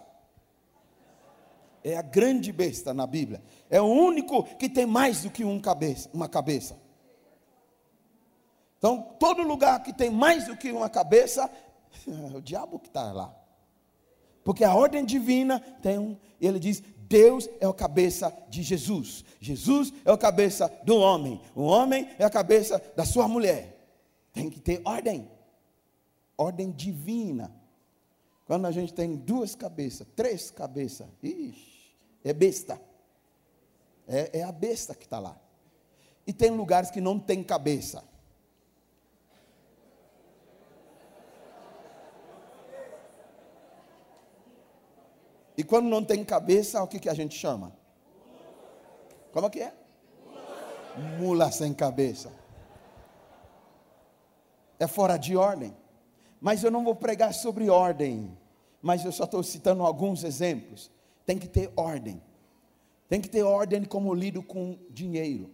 [1.84, 3.44] é a grande besta na Bíblia.
[3.70, 6.76] É o único que tem mais do que um cabeça, uma cabeça.
[8.78, 11.48] Então, todo lugar que tem mais do que uma cabeça,
[12.08, 13.36] é o diabo que está lá.
[14.44, 19.24] Porque a ordem divina tem um, ele diz: Deus é o cabeça de Jesus.
[19.40, 21.40] Jesus é o cabeça do homem.
[21.54, 23.78] O homem é a cabeça da sua mulher.
[24.34, 25.35] Tem que ter ordem.
[26.38, 27.52] Ordem divina.
[28.46, 32.80] Quando a gente tem duas cabeças, três cabeças, ixi, é besta.
[34.08, 35.40] É, é a besta que está lá.
[36.28, 38.04] E tem lugares que não tem cabeça.
[45.58, 47.74] E quando não tem cabeça, o que, que a gente chama?
[49.32, 49.74] Como que é?
[51.20, 52.32] Mula sem cabeça.
[54.78, 55.76] É fora de ordem.
[56.46, 58.38] Mas eu não vou pregar sobre ordem.
[58.80, 60.92] Mas eu só estou citando alguns exemplos
[61.26, 62.22] tem que ter ordem.
[63.10, 65.50] Tem que ter ordem como lido com dinheiro.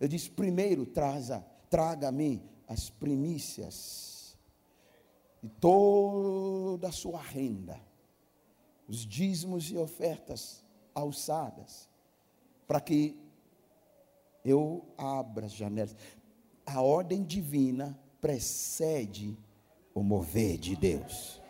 [0.00, 4.36] Eu disse: primeiro, traza, traga-me as primícias
[5.44, 7.80] e toda a sua renda,
[8.88, 11.88] os dízimos e ofertas alçadas,
[12.66, 13.16] para que
[14.44, 15.94] eu abra as janelas.
[16.64, 19.38] A ordem divina precede
[19.96, 21.40] o mover de Deus.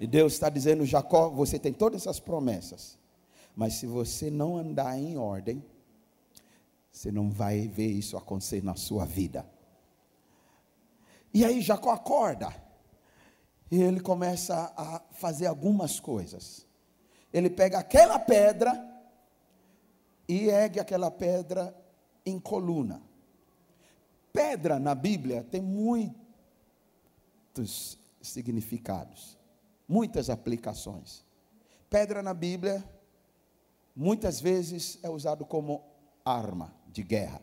[0.00, 2.98] E Deus está dizendo: Jacó, você tem todas essas promessas,
[3.54, 5.64] mas se você não andar em ordem,
[6.90, 9.46] você não vai ver isso acontecer na sua vida.
[11.32, 12.52] E aí Jacó acorda,
[13.70, 16.66] e ele começa a fazer algumas coisas.
[17.32, 18.92] Ele pega aquela pedra
[20.28, 21.76] e ergue aquela pedra
[22.26, 23.00] em coluna.
[24.32, 25.62] Pedra na Bíblia tem
[27.54, 29.38] muitos significados
[29.88, 31.24] muitas aplicações.
[31.88, 32.84] Pedra na Bíblia,
[33.94, 35.82] muitas vezes é usado como
[36.24, 37.40] arma de guerra.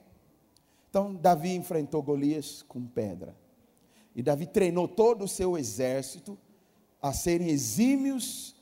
[0.90, 3.36] Então, Davi enfrentou Golias com pedra.
[4.14, 6.38] E Davi treinou todo o seu exército
[7.02, 8.56] a serem exímios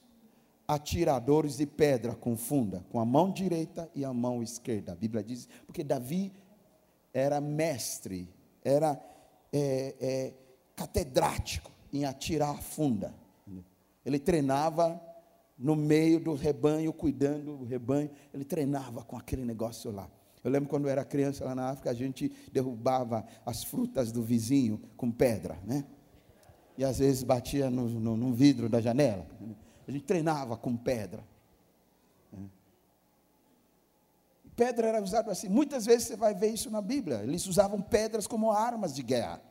[0.67, 4.91] atiradores de pedra com funda, com a mão direita e a mão esquerda.
[4.91, 6.31] A Bíblia diz, porque Davi
[7.11, 8.29] era mestre,
[8.63, 9.01] era
[9.51, 10.33] é, é,
[10.79, 13.13] catedrático em atirar a funda.
[14.05, 15.01] Ele treinava
[15.57, 18.09] no meio do rebanho, cuidando do rebanho.
[18.33, 20.09] Ele treinava com aquele negócio lá.
[20.41, 24.23] Eu lembro quando eu era criança lá na África, a gente derrubava as frutas do
[24.23, 25.83] vizinho com pedra, né?
[26.77, 29.27] E às vezes batia no, no, no vidro da janela.
[29.85, 31.27] A gente treinava com pedra.
[34.55, 35.49] Pedra era usada assim.
[35.49, 37.21] Muitas vezes você vai ver isso na Bíblia.
[37.21, 39.48] Eles usavam pedras como armas de guerra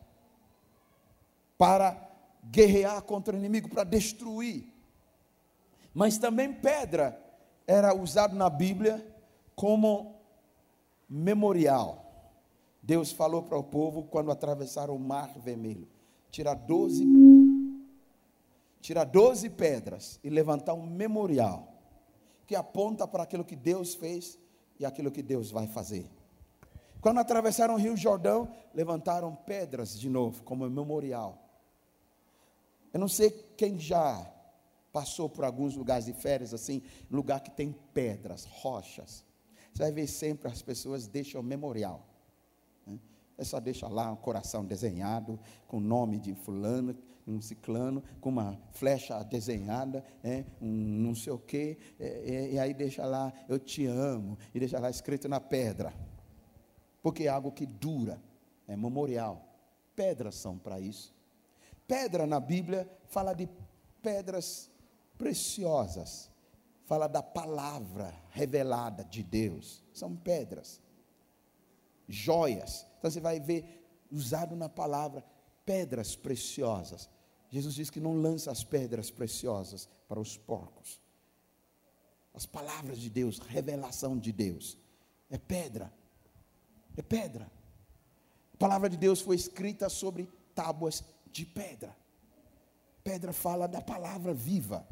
[1.59, 2.09] para
[2.45, 4.73] guerrear contra o inimigo, para destruir.
[5.93, 7.21] Mas também pedra
[7.67, 9.05] era usado na Bíblia
[9.55, 10.15] como
[11.09, 12.05] memorial.
[12.83, 15.89] Deus falou para o povo quando atravessaram o mar vermelho:
[16.31, 17.05] tirar doze,
[18.81, 21.75] tirar doze pedras e levantar um memorial
[22.47, 24.39] que aponta para aquilo que Deus fez
[24.79, 26.09] e aquilo que Deus vai fazer.
[27.01, 31.48] Quando atravessaram o Rio Jordão, levantaram pedras de novo, como memorial.
[32.93, 34.33] Eu não sei quem já
[34.93, 39.25] passou por alguns lugares de férias assim, lugar que tem pedras, rochas.
[39.73, 42.07] Você vai ver sempre as pessoas deixam memorial.
[42.87, 42.99] Né?
[43.37, 48.31] É só deixa lá um coração desenhado, com o nome de fulano, um ciclano, com
[48.31, 53.33] uma flecha desenhada, é, um não sei o quê, é, é, e aí deixa lá,
[53.49, 55.93] eu te amo, e deixa lá escrito na pedra.
[57.03, 58.21] Porque é algo que dura,
[58.67, 59.45] é memorial.
[59.95, 61.15] Pedras são para isso.
[61.89, 63.49] Pedra na Bíblia fala de
[64.03, 64.71] pedras
[65.17, 66.31] preciosas,
[66.85, 70.81] fala da palavra revelada de Deus, são pedras,
[72.07, 72.87] joias.
[72.99, 75.25] Então você vai ver usado na palavra
[75.65, 77.09] pedras preciosas.
[77.51, 81.01] Jesus diz que não lança as pedras preciosas para os porcos.
[82.35, 84.77] As palavras de Deus, revelação de Deus,
[85.31, 85.93] é pedra.
[86.97, 87.51] é pedra.
[88.53, 91.97] A palavra de Deus foi escrita sobre tábuas de pedra.
[93.03, 94.87] Pedra fala da palavra viva.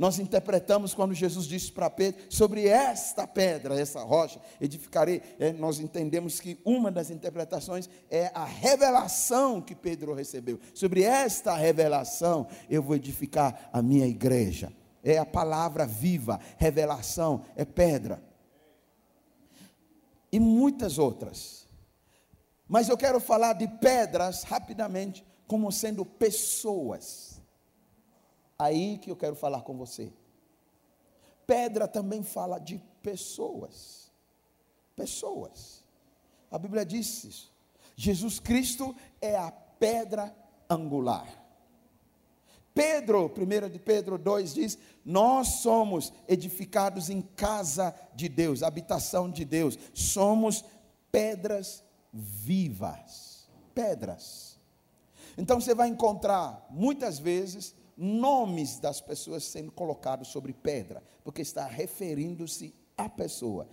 [0.00, 5.20] Nós interpretamos quando Jesus disse para Pedro, sobre esta pedra, essa rocha, edificarei.
[5.38, 10.58] É, nós entendemos que uma das interpretações é a revelação que Pedro recebeu.
[10.72, 14.72] Sobre esta revelação, eu vou edificar a minha igreja.
[15.04, 18.22] É a palavra viva, revelação, é pedra.
[20.32, 21.68] E muitas outras.
[22.70, 27.30] Mas eu quero falar de pedras rapidamente, como sendo pessoas
[28.60, 30.12] Aí que eu quero falar com você.
[31.46, 34.12] Pedra também fala de pessoas.
[34.94, 35.82] Pessoas.
[36.50, 37.50] A Bíblia diz isso.
[37.96, 40.36] Jesus Cristo é a pedra
[40.68, 41.26] angular.
[42.74, 49.46] Pedro, 1 de Pedro 2 diz: Nós somos edificados em casa de Deus, habitação de
[49.46, 49.78] Deus.
[49.94, 50.62] Somos
[51.10, 51.82] pedras
[52.12, 53.48] vivas.
[53.74, 54.58] Pedras.
[55.38, 61.66] Então você vai encontrar muitas vezes nomes das pessoas sendo colocados sobre pedra, porque está
[61.66, 63.68] referindo-se à pessoa.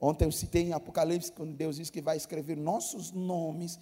[0.00, 3.78] Ontem eu citei em Apocalipse, quando Deus diz que vai escrever nossos nomes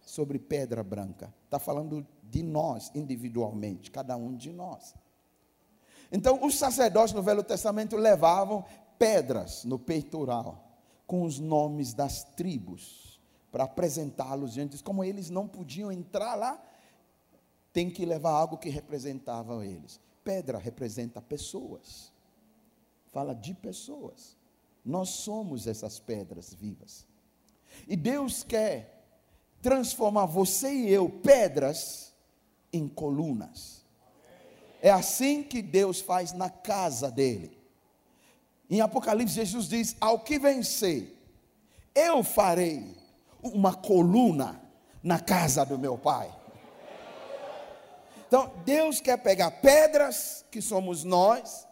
[0.00, 1.32] sobre pedra branca.
[1.44, 4.94] Está falando de nós individualmente, cada um de nós.
[6.10, 8.64] Então, os sacerdotes no Velho Testamento levavam
[8.98, 13.11] pedras no peitoral, com os nomes das tribos,
[13.52, 16.60] para apresentá-los diante de Como eles não podiam entrar lá,
[17.72, 20.00] tem que levar algo que representava eles.
[20.24, 22.10] Pedra representa pessoas.
[23.12, 24.36] Fala de pessoas.
[24.82, 27.06] Nós somos essas pedras vivas.
[27.86, 29.04] E Deus quer
[29.60, 32.14] transformar você e eu, pedras,
[32.72, 33.84] em colunas.
[34.80, 37.56] É assim que Deus faz na casa dele.
[38.68, 41.16] Em Apocalipse, Jesus diz: Ao que vencer,
[41.94, 43.01] eu farei
[43.42, 44.60] uma coluna
[45.02, 46.30] na casa do meu Pai.
[48.26, 51.66] Então, Deus quer pegar pedras, que somos nós,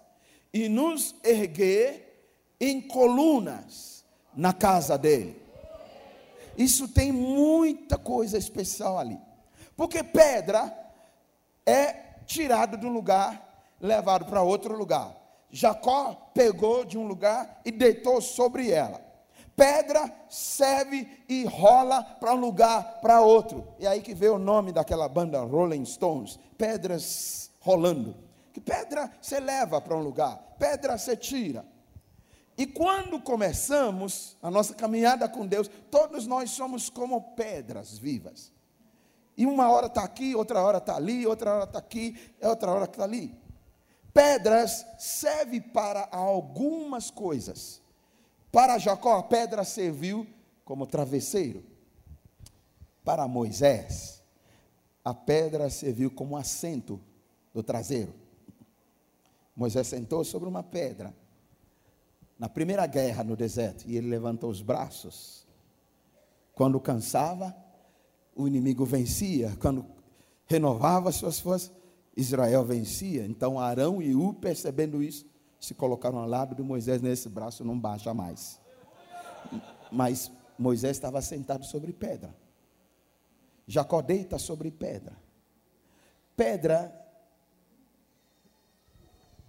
[0.53, 2.11] e nos erguer
[2.61, 4.05] em colunas
[4.35, 5.41] na casa dele.
[6.59, 9.19] Isso tem muita coisa especial ali.
[9.77, 10.77] Porque pedra
[11.65, 11.93] é
[12.27, 15.17] tirado de um lugar, levado para outro lugar.
[15.51, 19.10] Jacó pegou de um lugar e deitou sobre ela.
[19.57, 23.67] Pedra serve e rola para um lugar, para outro.
[23.79, 28.17] E aí que veio o nome daquela banda Rolling Stones, pedras rolando.
[28.53, 31.65] Que pedra você leva para um lugar, pedra você tira.
[32.57, 38.53] E quando começamos a nossa caminhada com Deus, todos nós somos como pedras vivas.
[39.37, 42.85] E uma hora está aqui, outra hora está ali, outra hora está aqui, outra hora
[42.85, 43.35] está ali.
[44.13, 47.81] Pedras servem para algumas coisas.
[48.53, 50.27] Para Jacó, a pedra serviu
[50.65, 51.65] como travesseiro.
[53.05, 54.23] Para Moisés,
[55.05, 57.01] a pedra serviu como assento
[57.55, 58.13] do traseiro.
[59.55, 61.15] Moisés sentou sobre uma pedra
[62.39, 65.47] na primeira guerra no deserto e ele levantou os braços.
[66.55, 67.55] Quando cansava,
[68.35, 69.57] o inimigo vencia.
[69.61, 69.85] Quando
[70.47, 71.71] renovava suas forças,
[72.17, 73.25] Israel vencia.
[73.27, 75.27] Então Arão e U, percebendo isso,
[75.61, 78.59] se colocaram ao lado de Moisés nesse braço, não baixa mais.
[79.93, 82.35] Mas Moisés estava sentado sobre pedra.
[83.67, 85.17] Jacó deita sobre pedra.
[86.35, 86.97] Pedra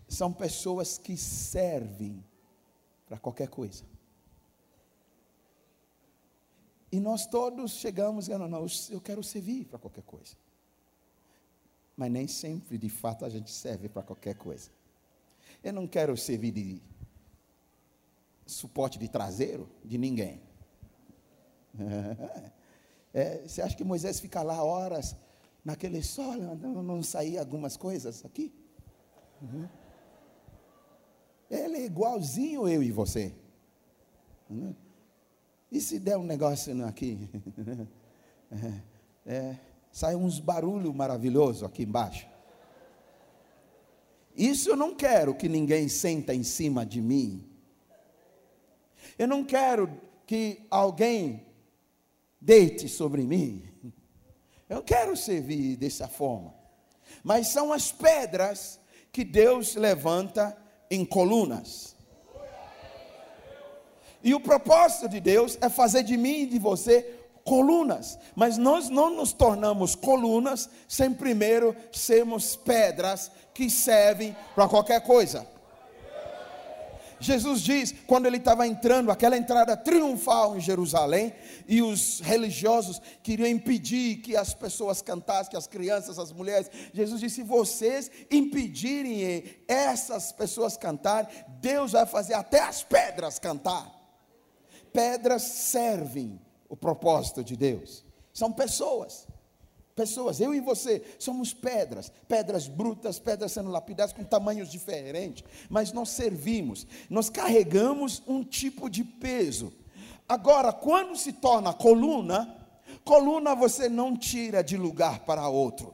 [0.07, 2.23] são pessoas que servem
[3.05, 3.85] para qualquer coisa.
[6.91, 10.35] E nós todos chegamos e não, não, eu quero servir para qualquer coisa.
[11.95, 14.69] Mas nem sempre, de fato, a gente serve para qualquer coisa.
[15.63, 16.81] Eu não quero servir de
[18.45, 20.41] suporte de traseiro de ninguém.
[23.13, 25.17] É, você acha que Moisés fica lá horas
[25.65, 28.53] naquele sol, não, não sair algumas coisas aqui?
[29.41, 29.67] Uhum.
[31.49, 33.35] Ele é igualzinho eu e você.
[34.49, 34.73] Uhum.
[35.69, 37.29] E se der um negócio aqui?
[39.25, 39.59] é, é,
[39.91, 42.30] sai uns barulhos maravilhosos aqui embaixo.
[44.35, 47.47] Isso eu não quero que ninguém senta em cima de mim.
[49.17, 49.89] Eu não quero
[50.25, 51.45] que alguém
[52.39, 53.63] deite sobre mim.
[54.69, 56.53] Eu quero servir dessa forma.
[57.23, 58.79] Mas são as pedras
[59.11, 60.57] que Deus levanta
[60.89, 61.95] em colunas.
[64.23, 68.89] E o propósito de Deus é fazer de mim e de você colunas, mas nós
[68.89, 75.47] não nos tornamos colunas sem primeiro sermos pedras que servem para qualquer coisa.
[77.21, 81.31] Jesus diz, quando ele estava entrando, aquela entrada triunfal em Jerusalém,
[81.67, 86.69] e os religiosos queriam impedir que as pessoas cantassem, que as crianças, as mulheres.
[86.91, 91.31] Jesus disse: se vocês impedirem essas pessoas cantar,
[91.61, 93.87] Deus vai fazer até as pedras cantar.
[94.91, 96.41] Pedras servem
[96.71, 99.27] o propósito de Deus, são pessoas
[99.93, 105.91] pessoas, eu e você, somos pedras, pedras brutas, pedras sendo lapidadas com tamanhos diferentes, mas
[105.91, 109.71] nós servimos, nós carregamos um tipo de peso.
[110.27, 112.55] Agora, quando se torna coluna,
[113.03, 115.93] coluna você não tira de lugar para outro.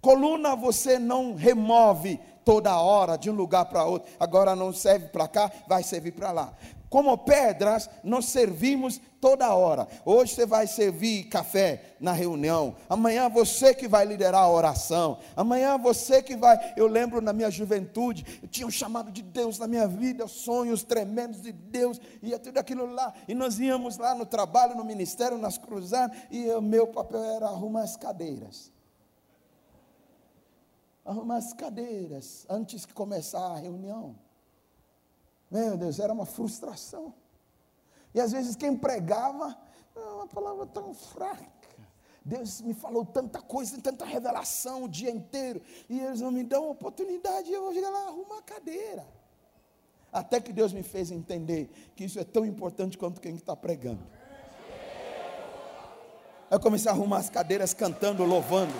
[0.00, 4.10] Coluna você não remove toda hora de um lugar para outro.
[4.20, 6.56] Agora não serve para cá, vai servir para lá.
[6.88, 9.86] Como pedras, nós servimos toda hora.
[10.06, 12.76] Hoje você vai servir café na reunião.
[12.88, 15.18] Amanhã você que vai liderar a oração.
[15.36, 16.56] Amanhã você que vai.
[16.76, 20.82] Eu lembro na minha juventude, eu tinha um chamado de Deus na minha vida, sonhos
[20.82, 23.12] tremendos de Deus, e tudo aquilo lá.
[23.26, 27.46] E nós íamos lá no trabalho, no ministério, nas cruzadas, e o meu papel era
[27.46, 28.72] arrumar as cadeiras.
[31.04, 34.16] Arrumar as cadeiras antes que começar a reunião.
[35.50, 37.14] Meu Deus, era uma frustração.
[38.14, 39.56] E às vezes quem pregava,
[39.96, 41.46] ah, uma palavra tão fraca.
[42.24, 46.68] Deus me falou tanta coisa, tanta revelação o dia inteiro, e eles não me dão
[46.68, 49.06] oportunidade, eu vou chegar lá arrumar a cadeira.
[50.12, 54.02] Até que Deus me fez entender que isso é tão importante quanto quem está pregando.
[56.50, 58.74] Eu comecei a arrumar as cadeiras cantando, louvando.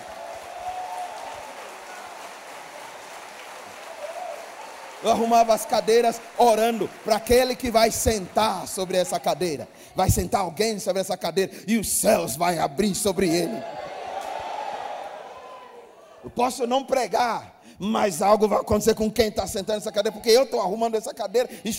[5.03, 9.69] Eu arrumava as cadeiras orando para aquele que vai sentar sobre essa cadeira.
[9.95, 13.63] Vai sentar alguém sobre essa cadeira e os céus vai abrir sobre ele.
[16.25, 20.31] Eu posso não pregar, mas algo vai acontecer com quem está sentando nessa cadeira, porque
[20.31, 21.73] eu estou arrumando essa cadeira e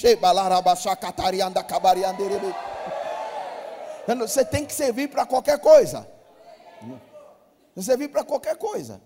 [4.27, 6.07] você tem que servir para qualquer coisa.
[7.75, 9.01] Você servir para qualquer coisa.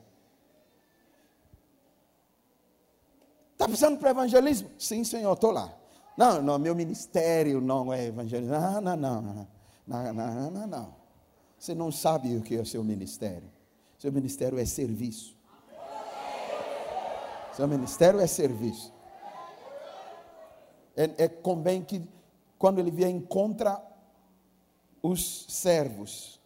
[3.64, 4.70] Está precisando para evangelismo?
[4.78, 5.74] Sim, senhor, estou lá.
[6.18, 8.54] Não, não, meu ministério não é evangelismo.
[8.54, 9.48] Não, não, não, não,
[9.88, 10.96] não, não, não, não.
[11.58, 13.50] Você não sabe o que é o seu ministério.
[13.98, 15.34] Seu ministério é serviço.
[17.54, 18.92] Seu ministério é serviço.
[20.98, 22.06] É, é convém que
[22.60, 23.82] quando ele vier encontra
[25.02, 26.38] os servos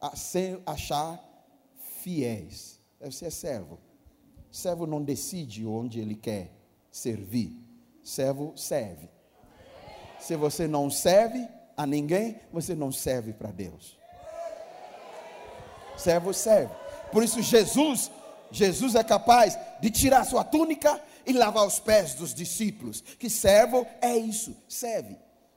[0.00, 1.20] a ser, achar
[1.76, 2.78] fiéis.
[3.00, 3.89] Deve ser servo.
[4.50, 6.50] Servo não decide onde ele quer
[6.90, 7.56] servir.
[8.02, 9.08] Servo serve.
[10.18, 13.98] Se você não serve a ninguém, você não serve para Deus.
[15.96, 16.74] Servo serve.
[17.12, 18.10] Por isso Jesus,
[18.50, 23.00] Jesus é capaz de tirar sua túnica e lavar os pés dos discípulos.
[23.00, 25.16] Que servo é isso, serve.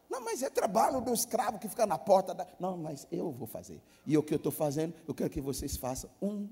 [0.10, 2.46] Não, mas é trabalho do escravo que fica na porta da.
[2.60, 3.82] Não, mas eu vou fazer.
[4.06, 6.48] E o que eu estou fazendo, eu quero que vocês façam um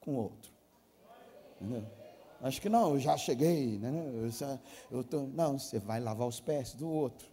[0.00, 0.53] com o outro.
[1.60, 1.84] Entendeu?
[2.40, 3.90] Acho que não, eu já cheguei, né?
[4.12, 7.26] Eu, eu tô, não, você vai lavar os pés do outro.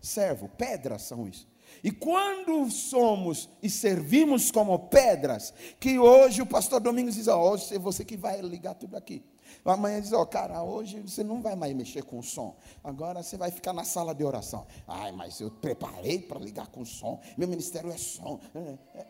[0.00, 1.46] Servo, pedras são isso.
[1.84, 7.74] E quando somos e servimos como pedras, que hoje o pastor Domingos diz, ó, hoje
[7.74, 9.22] é você que vai ligar tudo aqui.
[9.64, 12.56] Amanhã diz, ó, cara, hoje você não vai mais mexer com o som.
[12.82, 14.66] Agora você vai ficar na sala de oração.
[14.86, 17.20] Ai, mas eu preparei para ligar com o som.
[17.36, 18.40] Meu ministério é som.
[18.54, 19.06] É, é.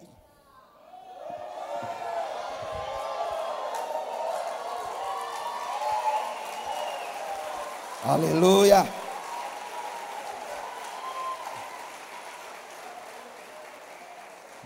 [8.02, 8.82] Aleluia.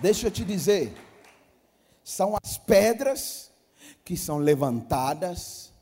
[0.00, 0.94] Deixa eu te dizer,
[2.04, 3.50] são as pedras
[4.04, 5.72] que são levantadas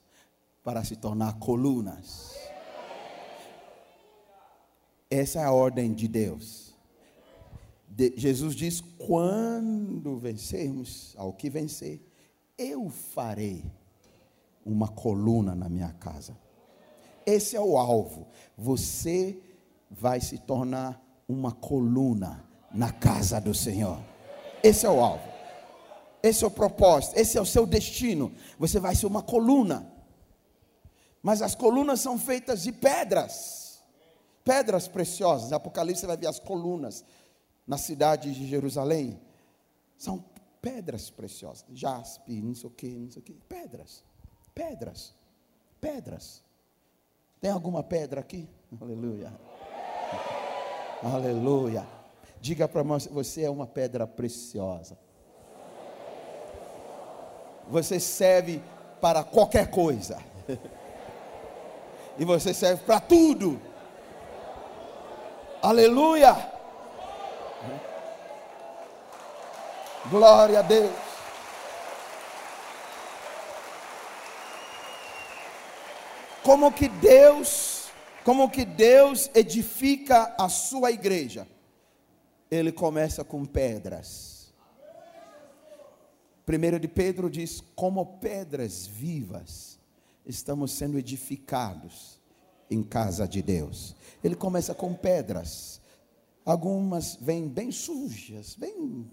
[0.64, 2.34] para se tornar colunas.
[5.10, 6.74] Essa é a ordem de Deus.
[7.86, 12.00] De, Jesus diz: quando vencermos, ao que vencer,
[12.56, 13.62] eu farei
[14.64, 16.34] uma coluna na minha casa.
[17.26, 18.26] Esse é o alvo.
[18.56, 19.38] Você
[19.90, 23.98] vai se tornar uma coluna na casa do Senhor.
[24.62, 25.32] Esse é o alvo.
[26.22, 28.32] Esse é o propósito, esse é o seu destino.
[28.58, 29.90] Você vai ser uma coluna.
[31.20, 33.82] Mas as colunas são feitas de pedras.
[34.44, 35.52] Pedras preciosas.
[35.52, 37.04] Apocalipse você vai ver as colunas
[37.66, 39.20] na cidade de Jerusalém.
[39.96, 40.24] São
[40.60, 41.64] pedras preciosas.
[41.72, 43.34] Jaspe, não sei o que, não sei o que.
[43.48, 44.04] Pedras.
[44.54, 45.14] Pedras.
[45.80, 46.42] Pedras.
[47.42, 48.48] Tem alguma pedra aqui?
[48.80, 49.32] Aleluia.
[51.02, 51.84] Aleluia.
[52.40, 54.96] Diga para nós, você é uma pedra preciosa.
[57.68, 58.62] Você serve
[59.00, 60.22] para qualquer coisa.
[62.16, 63.60] E você serve para tudo.
[65.60, 66.36] Aleluia.
[70.10, 71.11] Glória a Deus.
[76.42, 77.88] Como que Deus,
[78.24, 81.46] como que Deus edifica a sua igreja?
[82.50, 84.52] Ele começa com pedras.
[86.44, 89.78] Primeiro de Pedro diz: como pedras vivas,
[90.26, 92.20] estamos sendo edificados
[92.68, 93.94] em casa de Deus.
[94.22, 95.80] Ele começa com pedras.
[96.44, 99.08] Algumas vêm bem sujas, bem,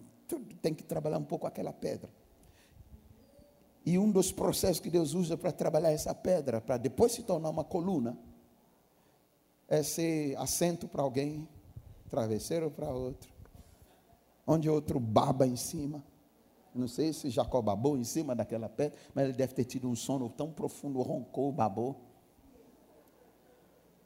[0.63, 2.09] tem que trabalhar um pouco aquela pedra.
[3.85, 7.49] E um dos processos que Deus usa para trabalhar essa pedra, para depois se tornar
[7.49, 8.17] uma coluna,
[9.67, 11.47] é ser assento para alguém,
[12.09, 13.31] travesseiro para outro,
[14.45, 16.03] onde outro baba em cima.
[16.73, 19.95] Não sei se Jacó babou em cima daquela pedra, mas ele deve ter tido um
[19.95, 21.99] sono tão profundo, roncou, babou.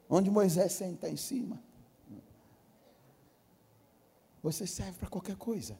[0.08, 1.62] Onde Moisés senta em cima.
[4.42, 5.78] Você serve para qualquer coisa.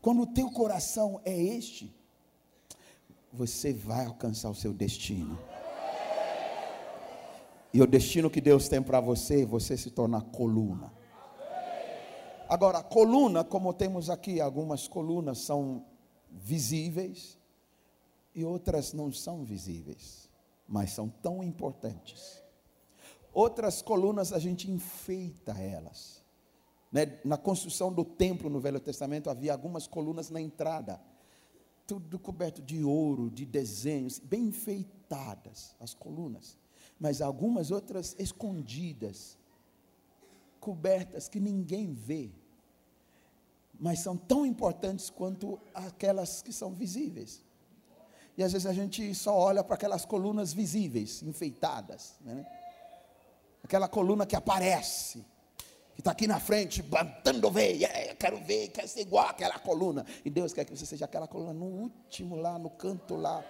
[0.00, 1.94] Quando o teu coração é este,
[3.32, 5.38] você vai alcançar o seu destino.
[7.72, 10.92] E o destino que Deus tem para você, você se torna coluna.
[12.48, 15.84] Agora, coluna, como temos aqui, algumas colunas são
[16.30, 17.38] visíveis
[18.34, 20.28] e outras não são visíveis,
[20.66, 22.42] mas são tão importantes.
[23.32, 26.19] Outras colunas a gente enfeita elas.
[26.90, 27.18] Né?
[27.24, 31.00] Na construção do templo no Velho Testamento havia algumas colunas na entrada
[31.90, 36.56] tudo coberto de ouro, de desenhos, bem enfeitadas as colunas,
[37.00, 39.36] mas algumas outras escondidas,
[40.60, 42.30] cobertas que ninguém vê,
[43.80, 47.44] mas são tão importantes quanto aquelas que são visíveis.
[48.38, 52.46] E às vezes a gente só olha para aquelas colunas visíveis, enfeitadas, né?
[53.64, 55.24] aquela coluna que aparece,
[56.00, 60.04] está aqui na frente, bantando ver, yeah, quero ver, quero ser igual àquela coluna.
[60.24, 63.44] E Deus quer que você seja aquela coluna no último lá, no canto lá.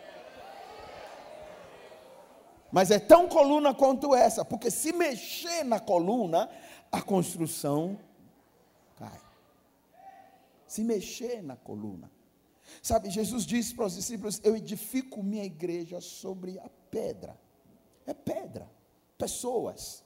[2.71, 6.49] Mas é tão coluna quanto essa, porque se mexer na coluna,
[6.91, 7.99] a construção
[8.97, 9.21] cai.
[10.67, 12.11] Se mexer na coluna.
[12.81, 17.37] Sabe, Jesus disse para os discípulos: Eu edifico minha igreja sobre a pedra.
[18.07, 18.71] É pedra,
[19.19, 20.05] pessoas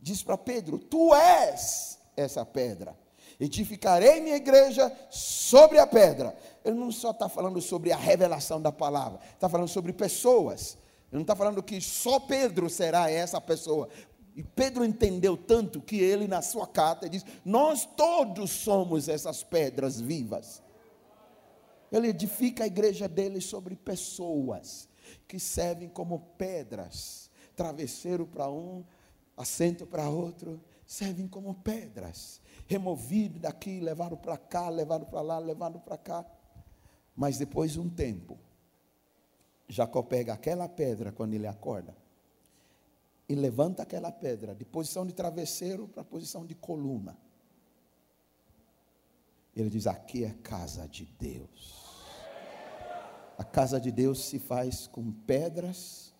[0.00, 2.96] diz para Pedro: Tu és essa pedra.
[3.38, 6.36] Edificarei minha igreja sobre a pedra.
[6.64, 10.78] Ele não só está falando sobre a revelação da palavra, está falando sobre pessoas.
[11.10, 13.88] Ele não está falando que só Pedro será essa pessoa.
[14.36, 20.00] E Pedro entendeu tanto que ele, na sua carta, diz: Nós todos somos essas pedras
[20.00, 20.62] vivas.
[21.90, 24.88] Ele edifica a igreja dele sobre pessoas
[25.28, 28.84] que servem como pedras, travesseiro para um,
[29.36, 35.80] assento para outro, servem como pedras, removido daqui, levado para cá, levado para lá, levado
[35.80, 36.24] para cá.
[37.16, 38.38] Mas depois de um tempo,
[39.68, 41.96] Jacó pega aquela pedra quando ele acorda
[43.28, 47.16] e levanta aquela pedra de posição de travesseiro para posição de coluna.
[49.56, 51.82] Ele diz: Aqui é casa de Deus.
[53.38, 56.13] A casa de Deus se faz com pedras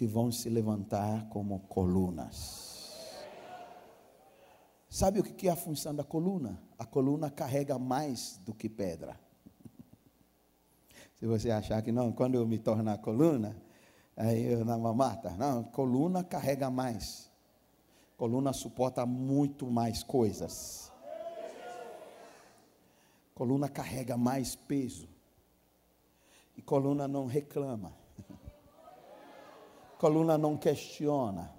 [0.00, 3.12] que vão se levantar como colunas.
[4.88, 6.58] Sabe o que é a função da coluna?
[6.78, 9.20] A coluna carrega mais do que pedra.
[11.16, 13.54] Se você achar que não, quando eu me tornar coluna,
[14.16, 17.30] aí eu na mamata, não, coluna carrega mais.
[18.16, 20.90] Coluna suporta muito mais coisas.
[23.34, 25.10] Coluna carrega mais peso.
[26.56, 27.99] E coluna não reclama.
[30.00, 31.52] Coluna não questiona.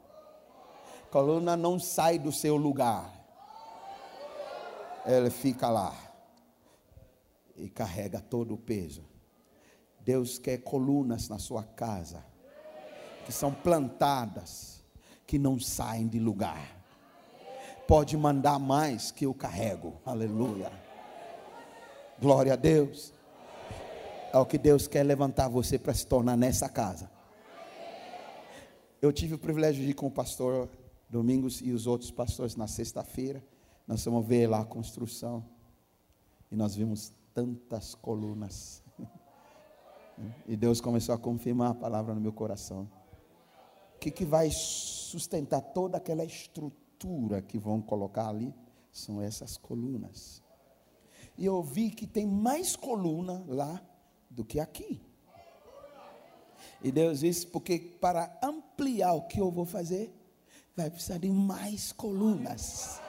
[1.11, 3.13] Coluna não sai do seu lugar.
[5.05, 5.95] Ela fica lá
[7.55, 9.05] e carrega todo o peso.
[9.99, 12.25] Deus quer colunas na sua casa
[13.27, 14.83] que são plantadas,
[15.27, 16.83] que não saem de lugar.
[17.87, 20.01] Pode mandar mais que eu carrego.
[20.03, 20.71] Aleluia.
[22.19, 23.13] Glória a Deus.
[24.33, 27.20] É o que Deus quer levantar você para se tornar nessa casa.
[29.01, 30.69] Eu tive o privilégio de ir com o pastor
[31.09, 33.43] Domingos e os outros pastores na sexta-feira.
[33.87, 35.43] Nós fomos ver lá a construção.
[36.51, 38.83] E nós vimos tantas colunas.
[40.45, 42.87] E Deus começou a confirmar a palavra no meu coração.
[43.95, 48.53] O que, que vai sustentar toda aquela estrutura que vão colocar ali?
[48.91, 50.43] São essas colunas.
[51.39, 53.81] E eu vi que tem mais coluna lá
[54.29, 55.01] do que aqui.
[56.83, 60.11] E Deus disse: porque para ampliar o que eu vou fazer,
[60.75, 62.99] vai precisar de mais colunas.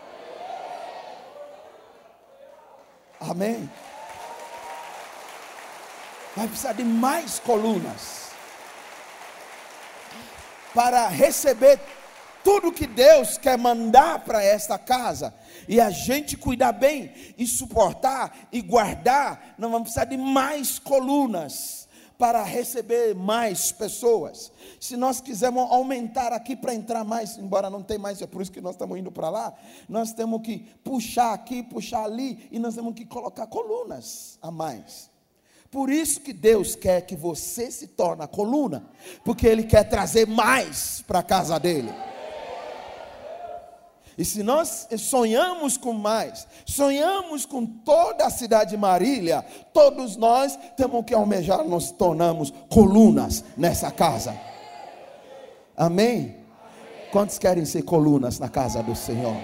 [3.21, 3.71] Amém?
[6.37, 8.31] Vai precisar de mais colunas
[10.75, 11.79] para receber
[12.43, 15.33] tudo que Deus quer mandar para esta casa
[15.69, 21.82] e a gente cuidar bem e suportar e guardar, nós vamos precisar de mais colunas
[22.19, 24.53] para receber mais pessoas.
[24.79, 28.53] Se nós quisermos aumentar aqui para entrar mais, embora não tenha mais, é por isso
[28.53, 29.55] que nós estamos indo para lá,
[29.89, 35.11] nós temos que puxar aqui, puxar ali e nós temos que colocar colunas a mais.
[35.71, 38.85] Por isso que Deus quer que você se torne a coluna,
[39.25, 41.91] porque Ele quer trazer mais para a casa dele.
[44.17, 50.59] E se nós sonhamos com mais, sonhamos com toda a cidade de Marília, todos nós
[50.77, 54.39] temos que almejar, nos tornamos colunas nessa casa.
[55.77, 56.37] Amém?
[57.11, 59.37] Quantos querem ser colunas na casa do Senhor?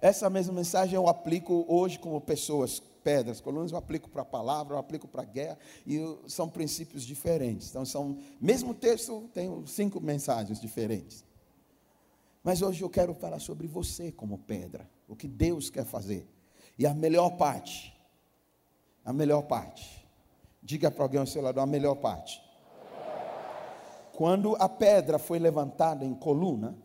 [0.00, 4.74] Essa mesma mensagem eu aplico hoje como pessoas pedras, colunas, eu aplico para a palavra,
[4.74, 5.98] eu aplico para a guerra, e
[6.28, 7.70] são princípios diferentes.
[7.70, 11.24] Então, são, mesmo texto tem cinco mensagens diferentes.
[12.42, 16.26] Mas hoje eu quero falar sobre você como pedra, o que Deus quer fazer.
[16.78, 17.94] E a melhor parte,
[19.04, 20.06] a melhor parte,
[20.62, 22.42] diga para alguém ao seu lado, a melhor parte.
[24.12, 26.76] Quando a pedra foi levantada em coluna,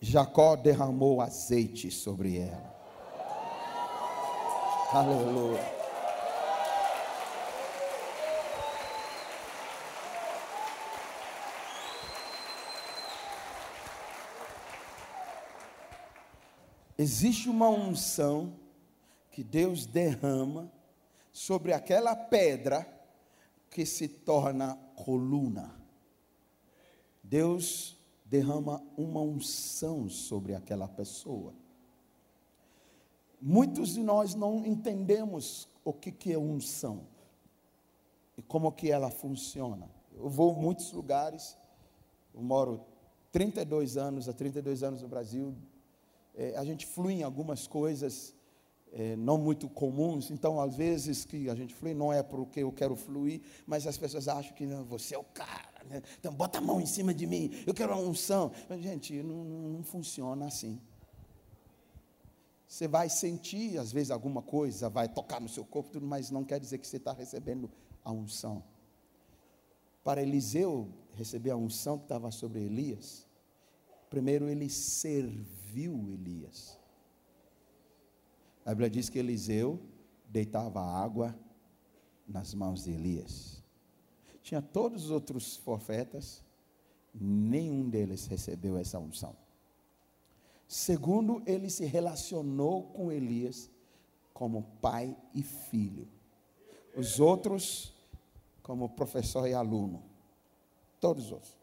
[0.00, 2.73] Jacó derramou azeite sobre ela.
[4.94, 5.60] Aleluia.
[16.96, 18.54] Existe uma unção
[19.32, 20.70] que Deus derrama
[21.32, 22.86] sobre aquela pedra
[23.68, 25.74] que se torna coluna.
[27.20, 31.63] Deus derrama uma unção sobre aquela pessoa.
[33.46, 37.02] Muitos de nós não entendemos o que, que é unção
[38.38, 39.86] e como que ela funciona.
[40.16, 41.54] Eu vou a muitos lugares,
[42.34, 42.80] eu moro
[43.32, 45.54] 32 anos, há 32 anos no Brasil,
[46.34, 48.34] é, a gente flui em algumas coisas
[48.90, 52.72] é, não muito comuns, então às vezes que a gente flui não é porque eu
[52.72, 56.00] quero fluir, mas as pessoas acham que não, você é o cara, né?
[56.18, 58.52] então bota a mão em cima de mim, eu quero uma unção.
[58.70, 60.80] Mas, gente, não, não funciona assim.
[62.74, 66.44] Você vai sentir, às vezes, alguma coisa, vai tocar no seu corpo, tudo, mas não
[66.44, 67.70] quer dizer que você está recebendo
[68.02, 68.64] a unção.
[70.02, 73.28] Para Eliseu receber a unção que estava sobre Elias,
[74.10, 76.76] primeiro ele serviu Elias.
[78.64, 79.80] A Bíblia diz que Eliseu
[80.28, 81.32] deitava água
[82.26, 83.62] nas mãos de Elias.
[84.42, 86.42] Tinha todos os outros profetas,
[87.14, 89.43] nenhum deles recebeu essa unção.
[90.66, 93.70] Segundo, ele se relacionou com Elias
[94.32, 96.08] como pai e filho.
[96.96, 97.94] Os outros,
[98.62, 100.02] como professor e aluno.
[101.00, 101.56] Todos os outros.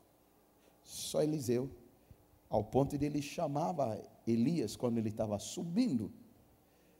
[0.83, 1.69] Só Eliseu,
[2.49, 6.11] ao ponto de ele chamava Elias quando ele estava subindo.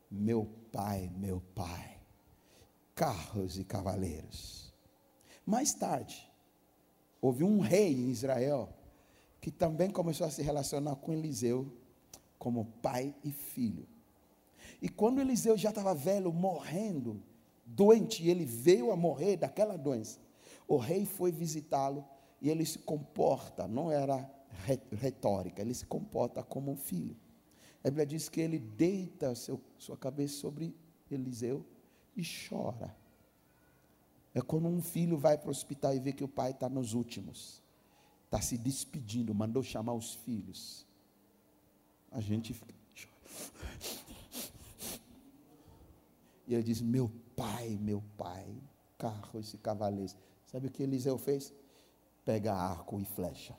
[0.10, 1.99] Meu pai, meu pai.
[2.95, 4.74] Carros e cavaleiros.
[5.45, 6.30] Mais tarde,
[7.22, 8.70] houve um rei em Israel
[9.39, 11.72] que também começou a se relacionar com Eliseu
[12.42, 13.88] como pai e filho.
[14.82, 17.22] E quando Eliseu já estava velho, morrendo,
[17.64, 20.20] doente, e ele veio a morrer daquela doença,
[20.68, 22.04] o rei foi visitá-lo
[22.42, 24.28] e ele se comporta, não era
[24.92, 27.16] retórica, ele se comporta como um filho.
[27.84, 30.76] A Bíblia diz que ele deita seu, sua cabeça sobre
[31.12, 31.64] Eliseu
[32.18, 32.98] e chora.
[34.34, 36.96] É quando um filho vai para o hospital e vê que o pai está nos
[36.96, 37.62] últimos,
[38.26, 40.89] está se despedindo, mandou chamar os filhos
[42.12, 42.82] a gente fica.
[46.51, 48.45] E ele diz: Meu pai, meu pai,
[48.97, 50.12] carro, esse cavaleiro.
[50.45, 51.53] Sabe o que Eliseu fez?
[52.26, 53.57] Pega arco e flecha.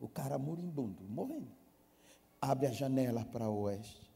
[0.00, 1.52] O cara moribundo, morrendo.
[2.40, 4.12] Abre a janela para oeste,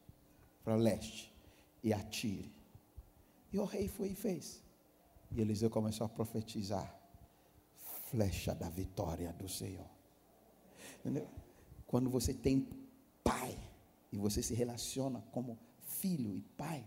[0.65, 1.33] para leste,
[1.81, 2.53] e atire.
[3.53, 4.61] E o rei foi e fez.
[5.31, 6.93] E Eliseu começou a profetizar:
[8.11, 9.89] flecha da vitória do Senhor.
[10.99, 11.29] Entendeu?
[11.87, 12.67] Quando você tem
[13.29, 13.57] pai
[14.11, 16.83] e você se relaciona como filho e pai,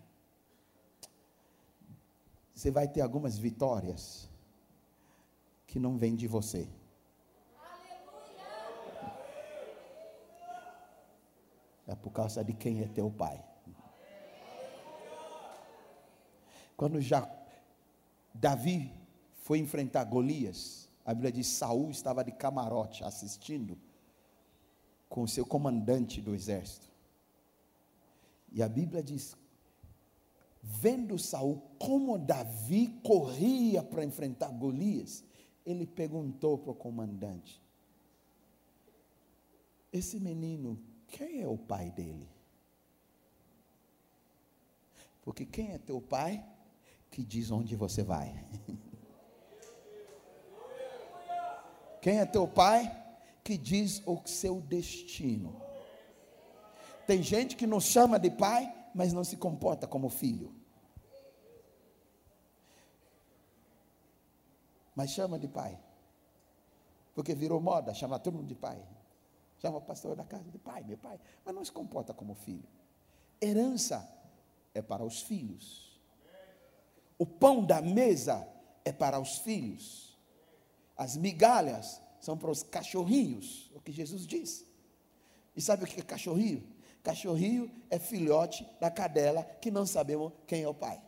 [2.54, 4.28] você vai ter algumas vitórias
[5.66, 6.68] que não vêm de você.
[11.86, 13.42] É por causa de quem é teu pai.
[16.76, 17.28] Quando já
[18.34, 18.92] Davi
[19.34, 23.78] foi enfrentar Golias, a Bíblia diz: Saul estava de camarote assistindo
[25.12, 26.88] com o seu comandante do exército.
[28.50, 29.36] E a Bíblia diz:
[30.62, 35.22] vendo Saul como Davi corria para enfrentar Golias,
[35.66, 37.62] ele perguntou para o comandante:
[39.92, 42.26] Esse menino, quem é o pai dele?
[45.20, 46.42] Porque quem é teu pai
[47.10, 48.34] que diz onde você vai?
[52.00, 53.01] Quem é teu pai
[53.42, 55.60] que diz o seu destino?
[57.06, 60.54] Tem gente que nos chama de pai, mas não se comporta como filho.
[64.94, 65.78] Mas chama de pai.
[67.14, 68.82] Porque virou moda, chama todo mundo de pai.
[69.58, 71.20] Chama o pastor da casa de pai, meu pai.
[71.44, 72.68] Mas não se comporta como filho.
[73.40, 74.08] Herança
[74.74, 76.00] é para os filhos.
[77.18, 78.46] O pão da mesa
[78.84, 80.18] é para os filhos.
[80.96, 84.64] As migalhas são para os cachorrinhos, o que Jesus diz.
[85.56, 86.62] E sabe o que é cachorrinho?
[87.02, 91.02] Cachorrinho é filhote da cadela que não sabemos quem é o pai.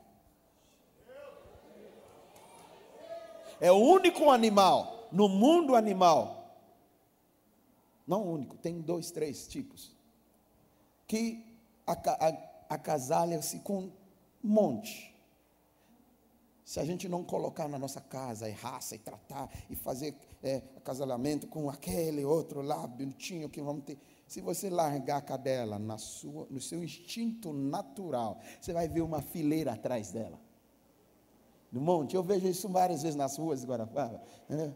[3.60, 6.58] É o único animal no mundo animal,
[8.04, 9.96] não único, tem dois, três tipos,
[11.06, 11.46] que
[12.68, 13.92] acasalha-se com um
[14.42, 15.14] monte.
[16.64, 20.62] Se a gente não colocar na nossa casa, e raça, e tratar, e fazer é,
[20.76, 25.99] acasalamento com aquele outro lá, bonitinho, que vamos ter se você largar a cadela na
[25.99, 30.40] sua, no seu instinto natural, você vai ver uma fileira atrás dela.
[31.70, 33.66] No monte, eu vejo isso várias vezes nas ruas de.
[33.66, 34.74] Né?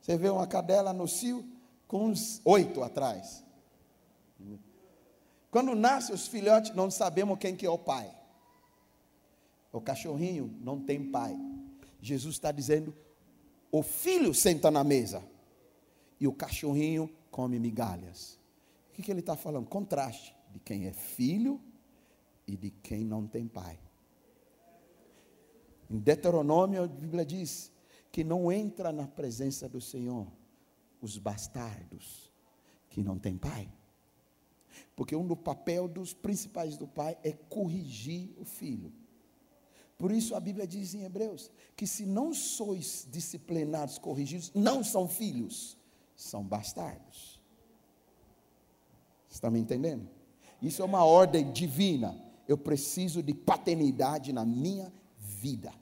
[0.00, 1.44] Você vê uma cadela no cio
[1.88, 3.44] com uns oito atrás.
[5.50, 8.10] Quando nascem os filhotes, não sabemos quem que é o pai.
[9.72, 11.36] O cachorrinho não tem pai.
[12.00, 12.94] Jesus está dizendo:
[13.72, 15.24] o filho senta na mesa
[16.20, 18.38] e o cachorrinho come migalhas.
[18.90, 19.66] O que, que ele está falando?
[19.66, 21.58] Contraste de quem é filho
[22.46, 23.80] e de quem não tem pai.
[25.90, 27.72] Em Deuteronômio, a Bíblia diz
[28.12, 30.30] que não entra na presença do Senhor
[31.00, 32.30] os bastardos
[32.90, 33.72] que não têm pai.
[34.94, 38.92] Porque um do papel dos principais do pai é corrigir o filho.
[40.02, 45.06] Por isso a Bíblia diz em Hebreus que se não sois disciplinados, corrigidos, não são
[45.06, 45.78] filhos,
[46.16, 47.40] são bastardos.
[49.30, 50.10] Está me entendendo?
[50.60, 52.20] Isso é uma ordem divina.
[52.48, 55.72] Eu preciso de paternidade na minha vida.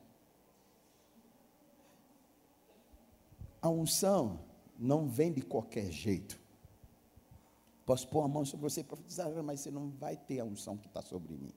[3.63, 4.41] A unção
[4.79, 6.39] não vem de qualquer jeito.
[7.87, 10.77] Posso pôr a mão sobre você e profetizar, mas você não vai ter a unção
[10.77, 11.55] que está sobre mim.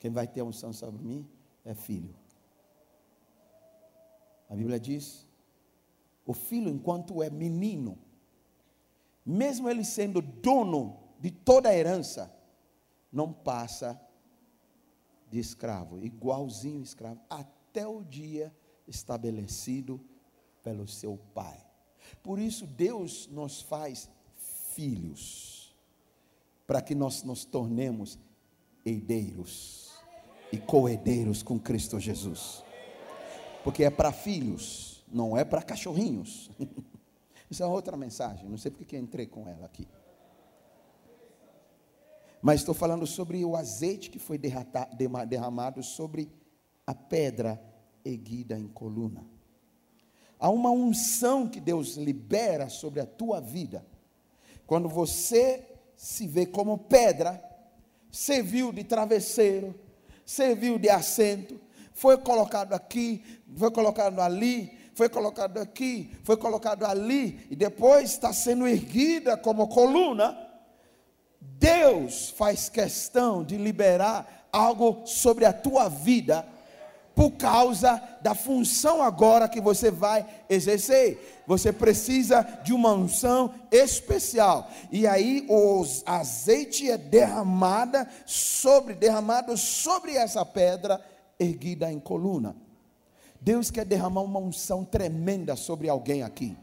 [0.00, 1.28] Quem vai ter a unção sobre mim
[1.62, 2.16] é filho.
[4.48, 5.28] A Bíblia diz:
[6.26, 7.98] o filho, enquanto é menino,
[9.24, 12.34] mesmo ele sendo dono de toda a herança,
[13.12, 14.00] não passa
[15.30, 18.52] de escravo, igualzinho escravo, até o dia
[18.88, 20.00] estabelecido
[20.62, 21.62] pelo seu pai.
[22.22, 24.10] Por isso Deus nos faz
[24.72, 25.76] filhos,
[26.66, 28.18] para que nós nos tornemos
[28.84, 29.89] herdeiros
[30.52, 32.64] e coherdeiros com Cristo Jesus.
[33.62, 36.50] Porque é para filhos, não é para cachorrinhos.
[37.50, 39.88] Isso é outra mensagem, não sei porque que entrei com ela aqui.
[42.40, 46.30] Mas estou falando sobre o azeite que foi derramado sobre
[46.86, 47.60] a pedra
[48.04, 49.26] erguida em coluna.
[50.38, 53.84] Há uma unção que Deus libera sobre a tua vida.
[54.66, 57.42] Quando você se vê como pedra,
[58.10, 59.74] serviu de travesseiro,
[60.30, 61.60] serviu de assento,
[61.92, 63.24] foi colocado aqui,
[63.56, 69.66] foi colocado ali, foi colocado aqui, foi colocado ali, e depois está sendo erguida como
[69.66, 70.38] coluna,
[71.40, 76.46] Deus faz questão de liberar algo sobre a tua vida,
[77.14, 81.42] por causa da função agora que você vai exercer.
[81.46, 84.70] Você precisa de uma unção especial.
[84.90, 91.00] E aí o azeite é derramada sobre, derramado sobre essa pedra
[91.38, 92.56] erguida em coluna.
[93.40, 96.56] Deus quer derramar uma unção tremenda sobre alguém aqui.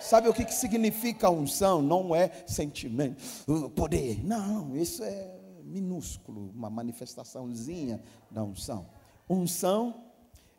[0.00, 1.80] Sabe o que, que significa unção?
[1.80, 3.16] Não é sentimento,
[3.48, 4.22] uh, poder.
[4.22, 8.86] Não, isso é minúsculo, uma manifestaçãozinha da unção.
[9.28, 10.04] Unção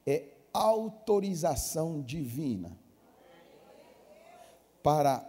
[0.05, 2.77] é autorização divina
[4.81, 5.23] para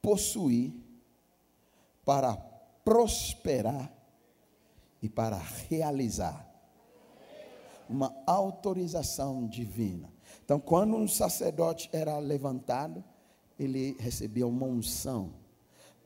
[0.00, 0.72] possuir,
[2.04, 2.36] para
[2.84, 3.92] prosperar
[5.02, 5.38] e para
[5.68, 6.50] realizar.
[7.88, 10.10] Uma autorização divina.
[10.42, 13.04] Então, quando um sacerdote era levantado,
[13.58, 15.34] ele recebia uma unção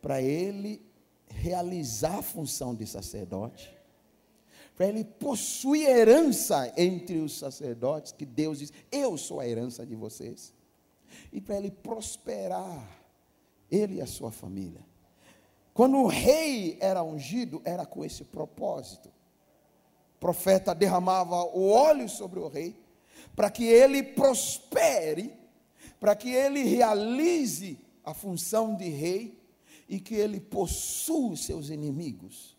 [0.02, 0.84] para ele
[1.30, 3.76] realizar a função de sacerdote,
[4.76, 9.94] para ele possuir herança entre os sacerdotes, que Deus diz: Eu sou a herança de
[9.94, 10.54] vocês,
[11.32, 12.88] e para ele prosperar,
[13.70, 14.84] ele e a sua família.
[15.74, 19.08] Quando o rei era ungido, era com esse propósito.
[20.16, 22.76] O profeta derramava o óleo sobre o rei,
[23.36, 25.32] para que ele prospere,
[26.00, 29.37] para que ele realize a função de rei
[29.88, 32.56] e que ele possua seus inimigos.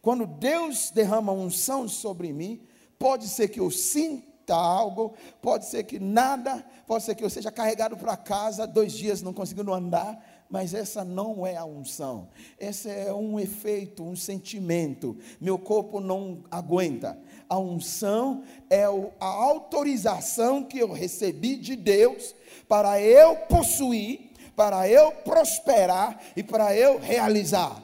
[0.00, 2.60] Quando Deus derrama unção sobre mim,
[2.98, 7.50] pode ser que eu sinta algo, pode ser que nada, pode ser que eu seja
[7.50, 12.88] carregado para casa, dois dias não conseguindo andar, mas essa não é a unção, essa
[12.88, 15.16] é um efeito, um sentimento.
[15.38, 17.18] Meu corpo não aguenta.
[17.48, 22.34] A unção é a autorização que eu recebi de Deus
[22.66, 24.27] para eu possuir,
[24.58, 27.80] para eu prosperar e para eu realizar.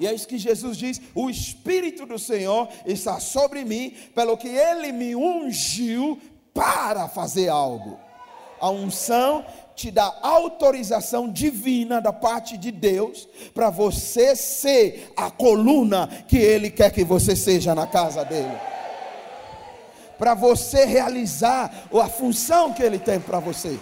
[0.00, 4.48] E é isso que Jesus diz: o Espírito do Senhor está sobre mim, pelo que
[4.48, 6.18] ele me ungiu
[6.52, 8.00] para fazer algo.
[8.60, 16.08] A unção te dá autorização divina da parte de Deus para você ser a coluna
[16.26, 18.58] que Ele quer que você seja na casa dele.
[20.18, 23.78] Para você realizar a função que Ele tem para você.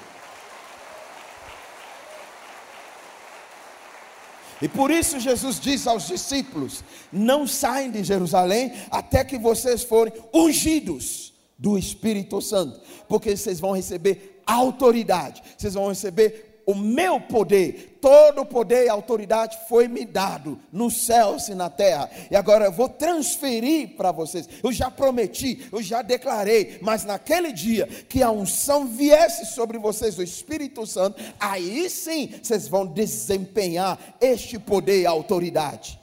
[4.61, 6.83] E por isso Jesus diz aos discípulos:
[7.13, 13.73] Não saem de Jerusalém até que vocês forem ungidos do Espírito Santo, porque vocês vão
[13.73, 15.43] receber autoridade.
[15.57, 21.07] Vocês vão receber o meu poder, todo o poder e autoridade foi me dado nos
[21.07, 22.11] céus e na terra.
[22.31, 24.47] E agora eu vou transferir para vocês.
[24.63, 30.19] Eu já prometi, eu já declarei, mas naquele dia que a unção viesse sobre vocês,
[30.19, 35.98] o Espírito Santo, aí sim vocês vão desempenhar este poder e autoridade.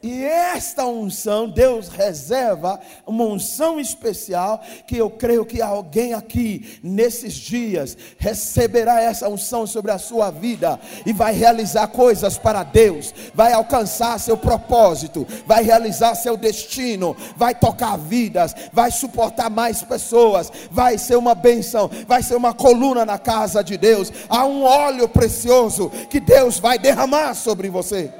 [0.00, 7.34] E esta unção, Deus reserva uma unção especial que eu creio que alguém aqui nesses
[7.34, 13.52] dias receberá essa unção sobre a sua vida e vai realizar coisas para Deus, vai
[13.52, 20.96] alcançar seu propósito, vai realizar seu destino, vai tocar vidas, vai suportar mais pessoas, vai
[20.96, 24.12] ser uma bênção, vai ser uma coluna na casa de Deus.
[24.28, 28.12] Há um óleo precioso que Deus vai derramar sobre você.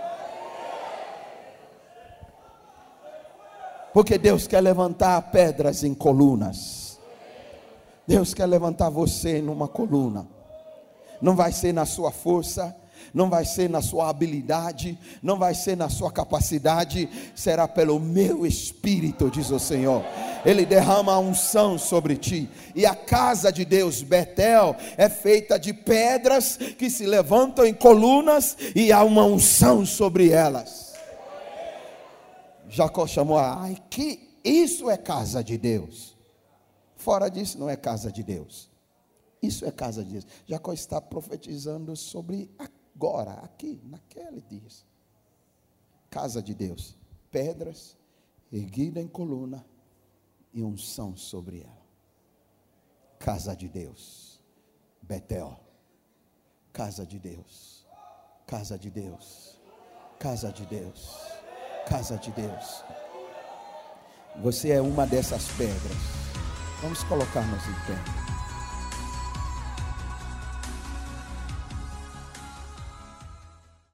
[3.99, 7.01] Porque Deus quer levantar pedras em colunas.
[8.07, 10.25] Deus quer levantar você numa coluna.
[11.21, 12.77] Não vai ser na sua força,
[13.13, 18.47] não vai ser na sua habilidade, não vai ser na sua capacidade, será pelo meu
[18.47, 20.05] espírito, diz o Senhor.
[20.47, 22.49] Ele derrama a unção sobre ti.
[22.77, 28.57] E a casa de Deus, Betel, é feita de pedras que se levantam em colunas
[28.77, 30.88] e há uma unção sobre elas.
[32.69, 36.17] Jacó chamou a Ai, que isso é casa de Deus.
[36.97, 38.71] Fora disso, não é casa de Deus.
[39.43, 40.27] Isso é casa de Deus.
[40.47, 44.63] Jacó está profetizando sobre agora, aqui, naquele dia.
[46.11, 46.97] Casa de Deus.
[47.31, 47.97] Pedras,
[48.53, 49.65] erguida em coluna
[50.53, 51.87] e unção sobre ela.
[53.19, 54.41] Casa de Deus.
[55.03, 55.59] Betel.
[56.73, 57.87] Casa de Deus.
[58.47, 59.59] Casa de Deus.
[60.19, 61.28] Casa de Deus
[61.89, 62.85] casa de Deus.
[64.43, 65.97] Você é uma dessas pedras.
[66.83, 68.28] Vamos colocar-nos em pé.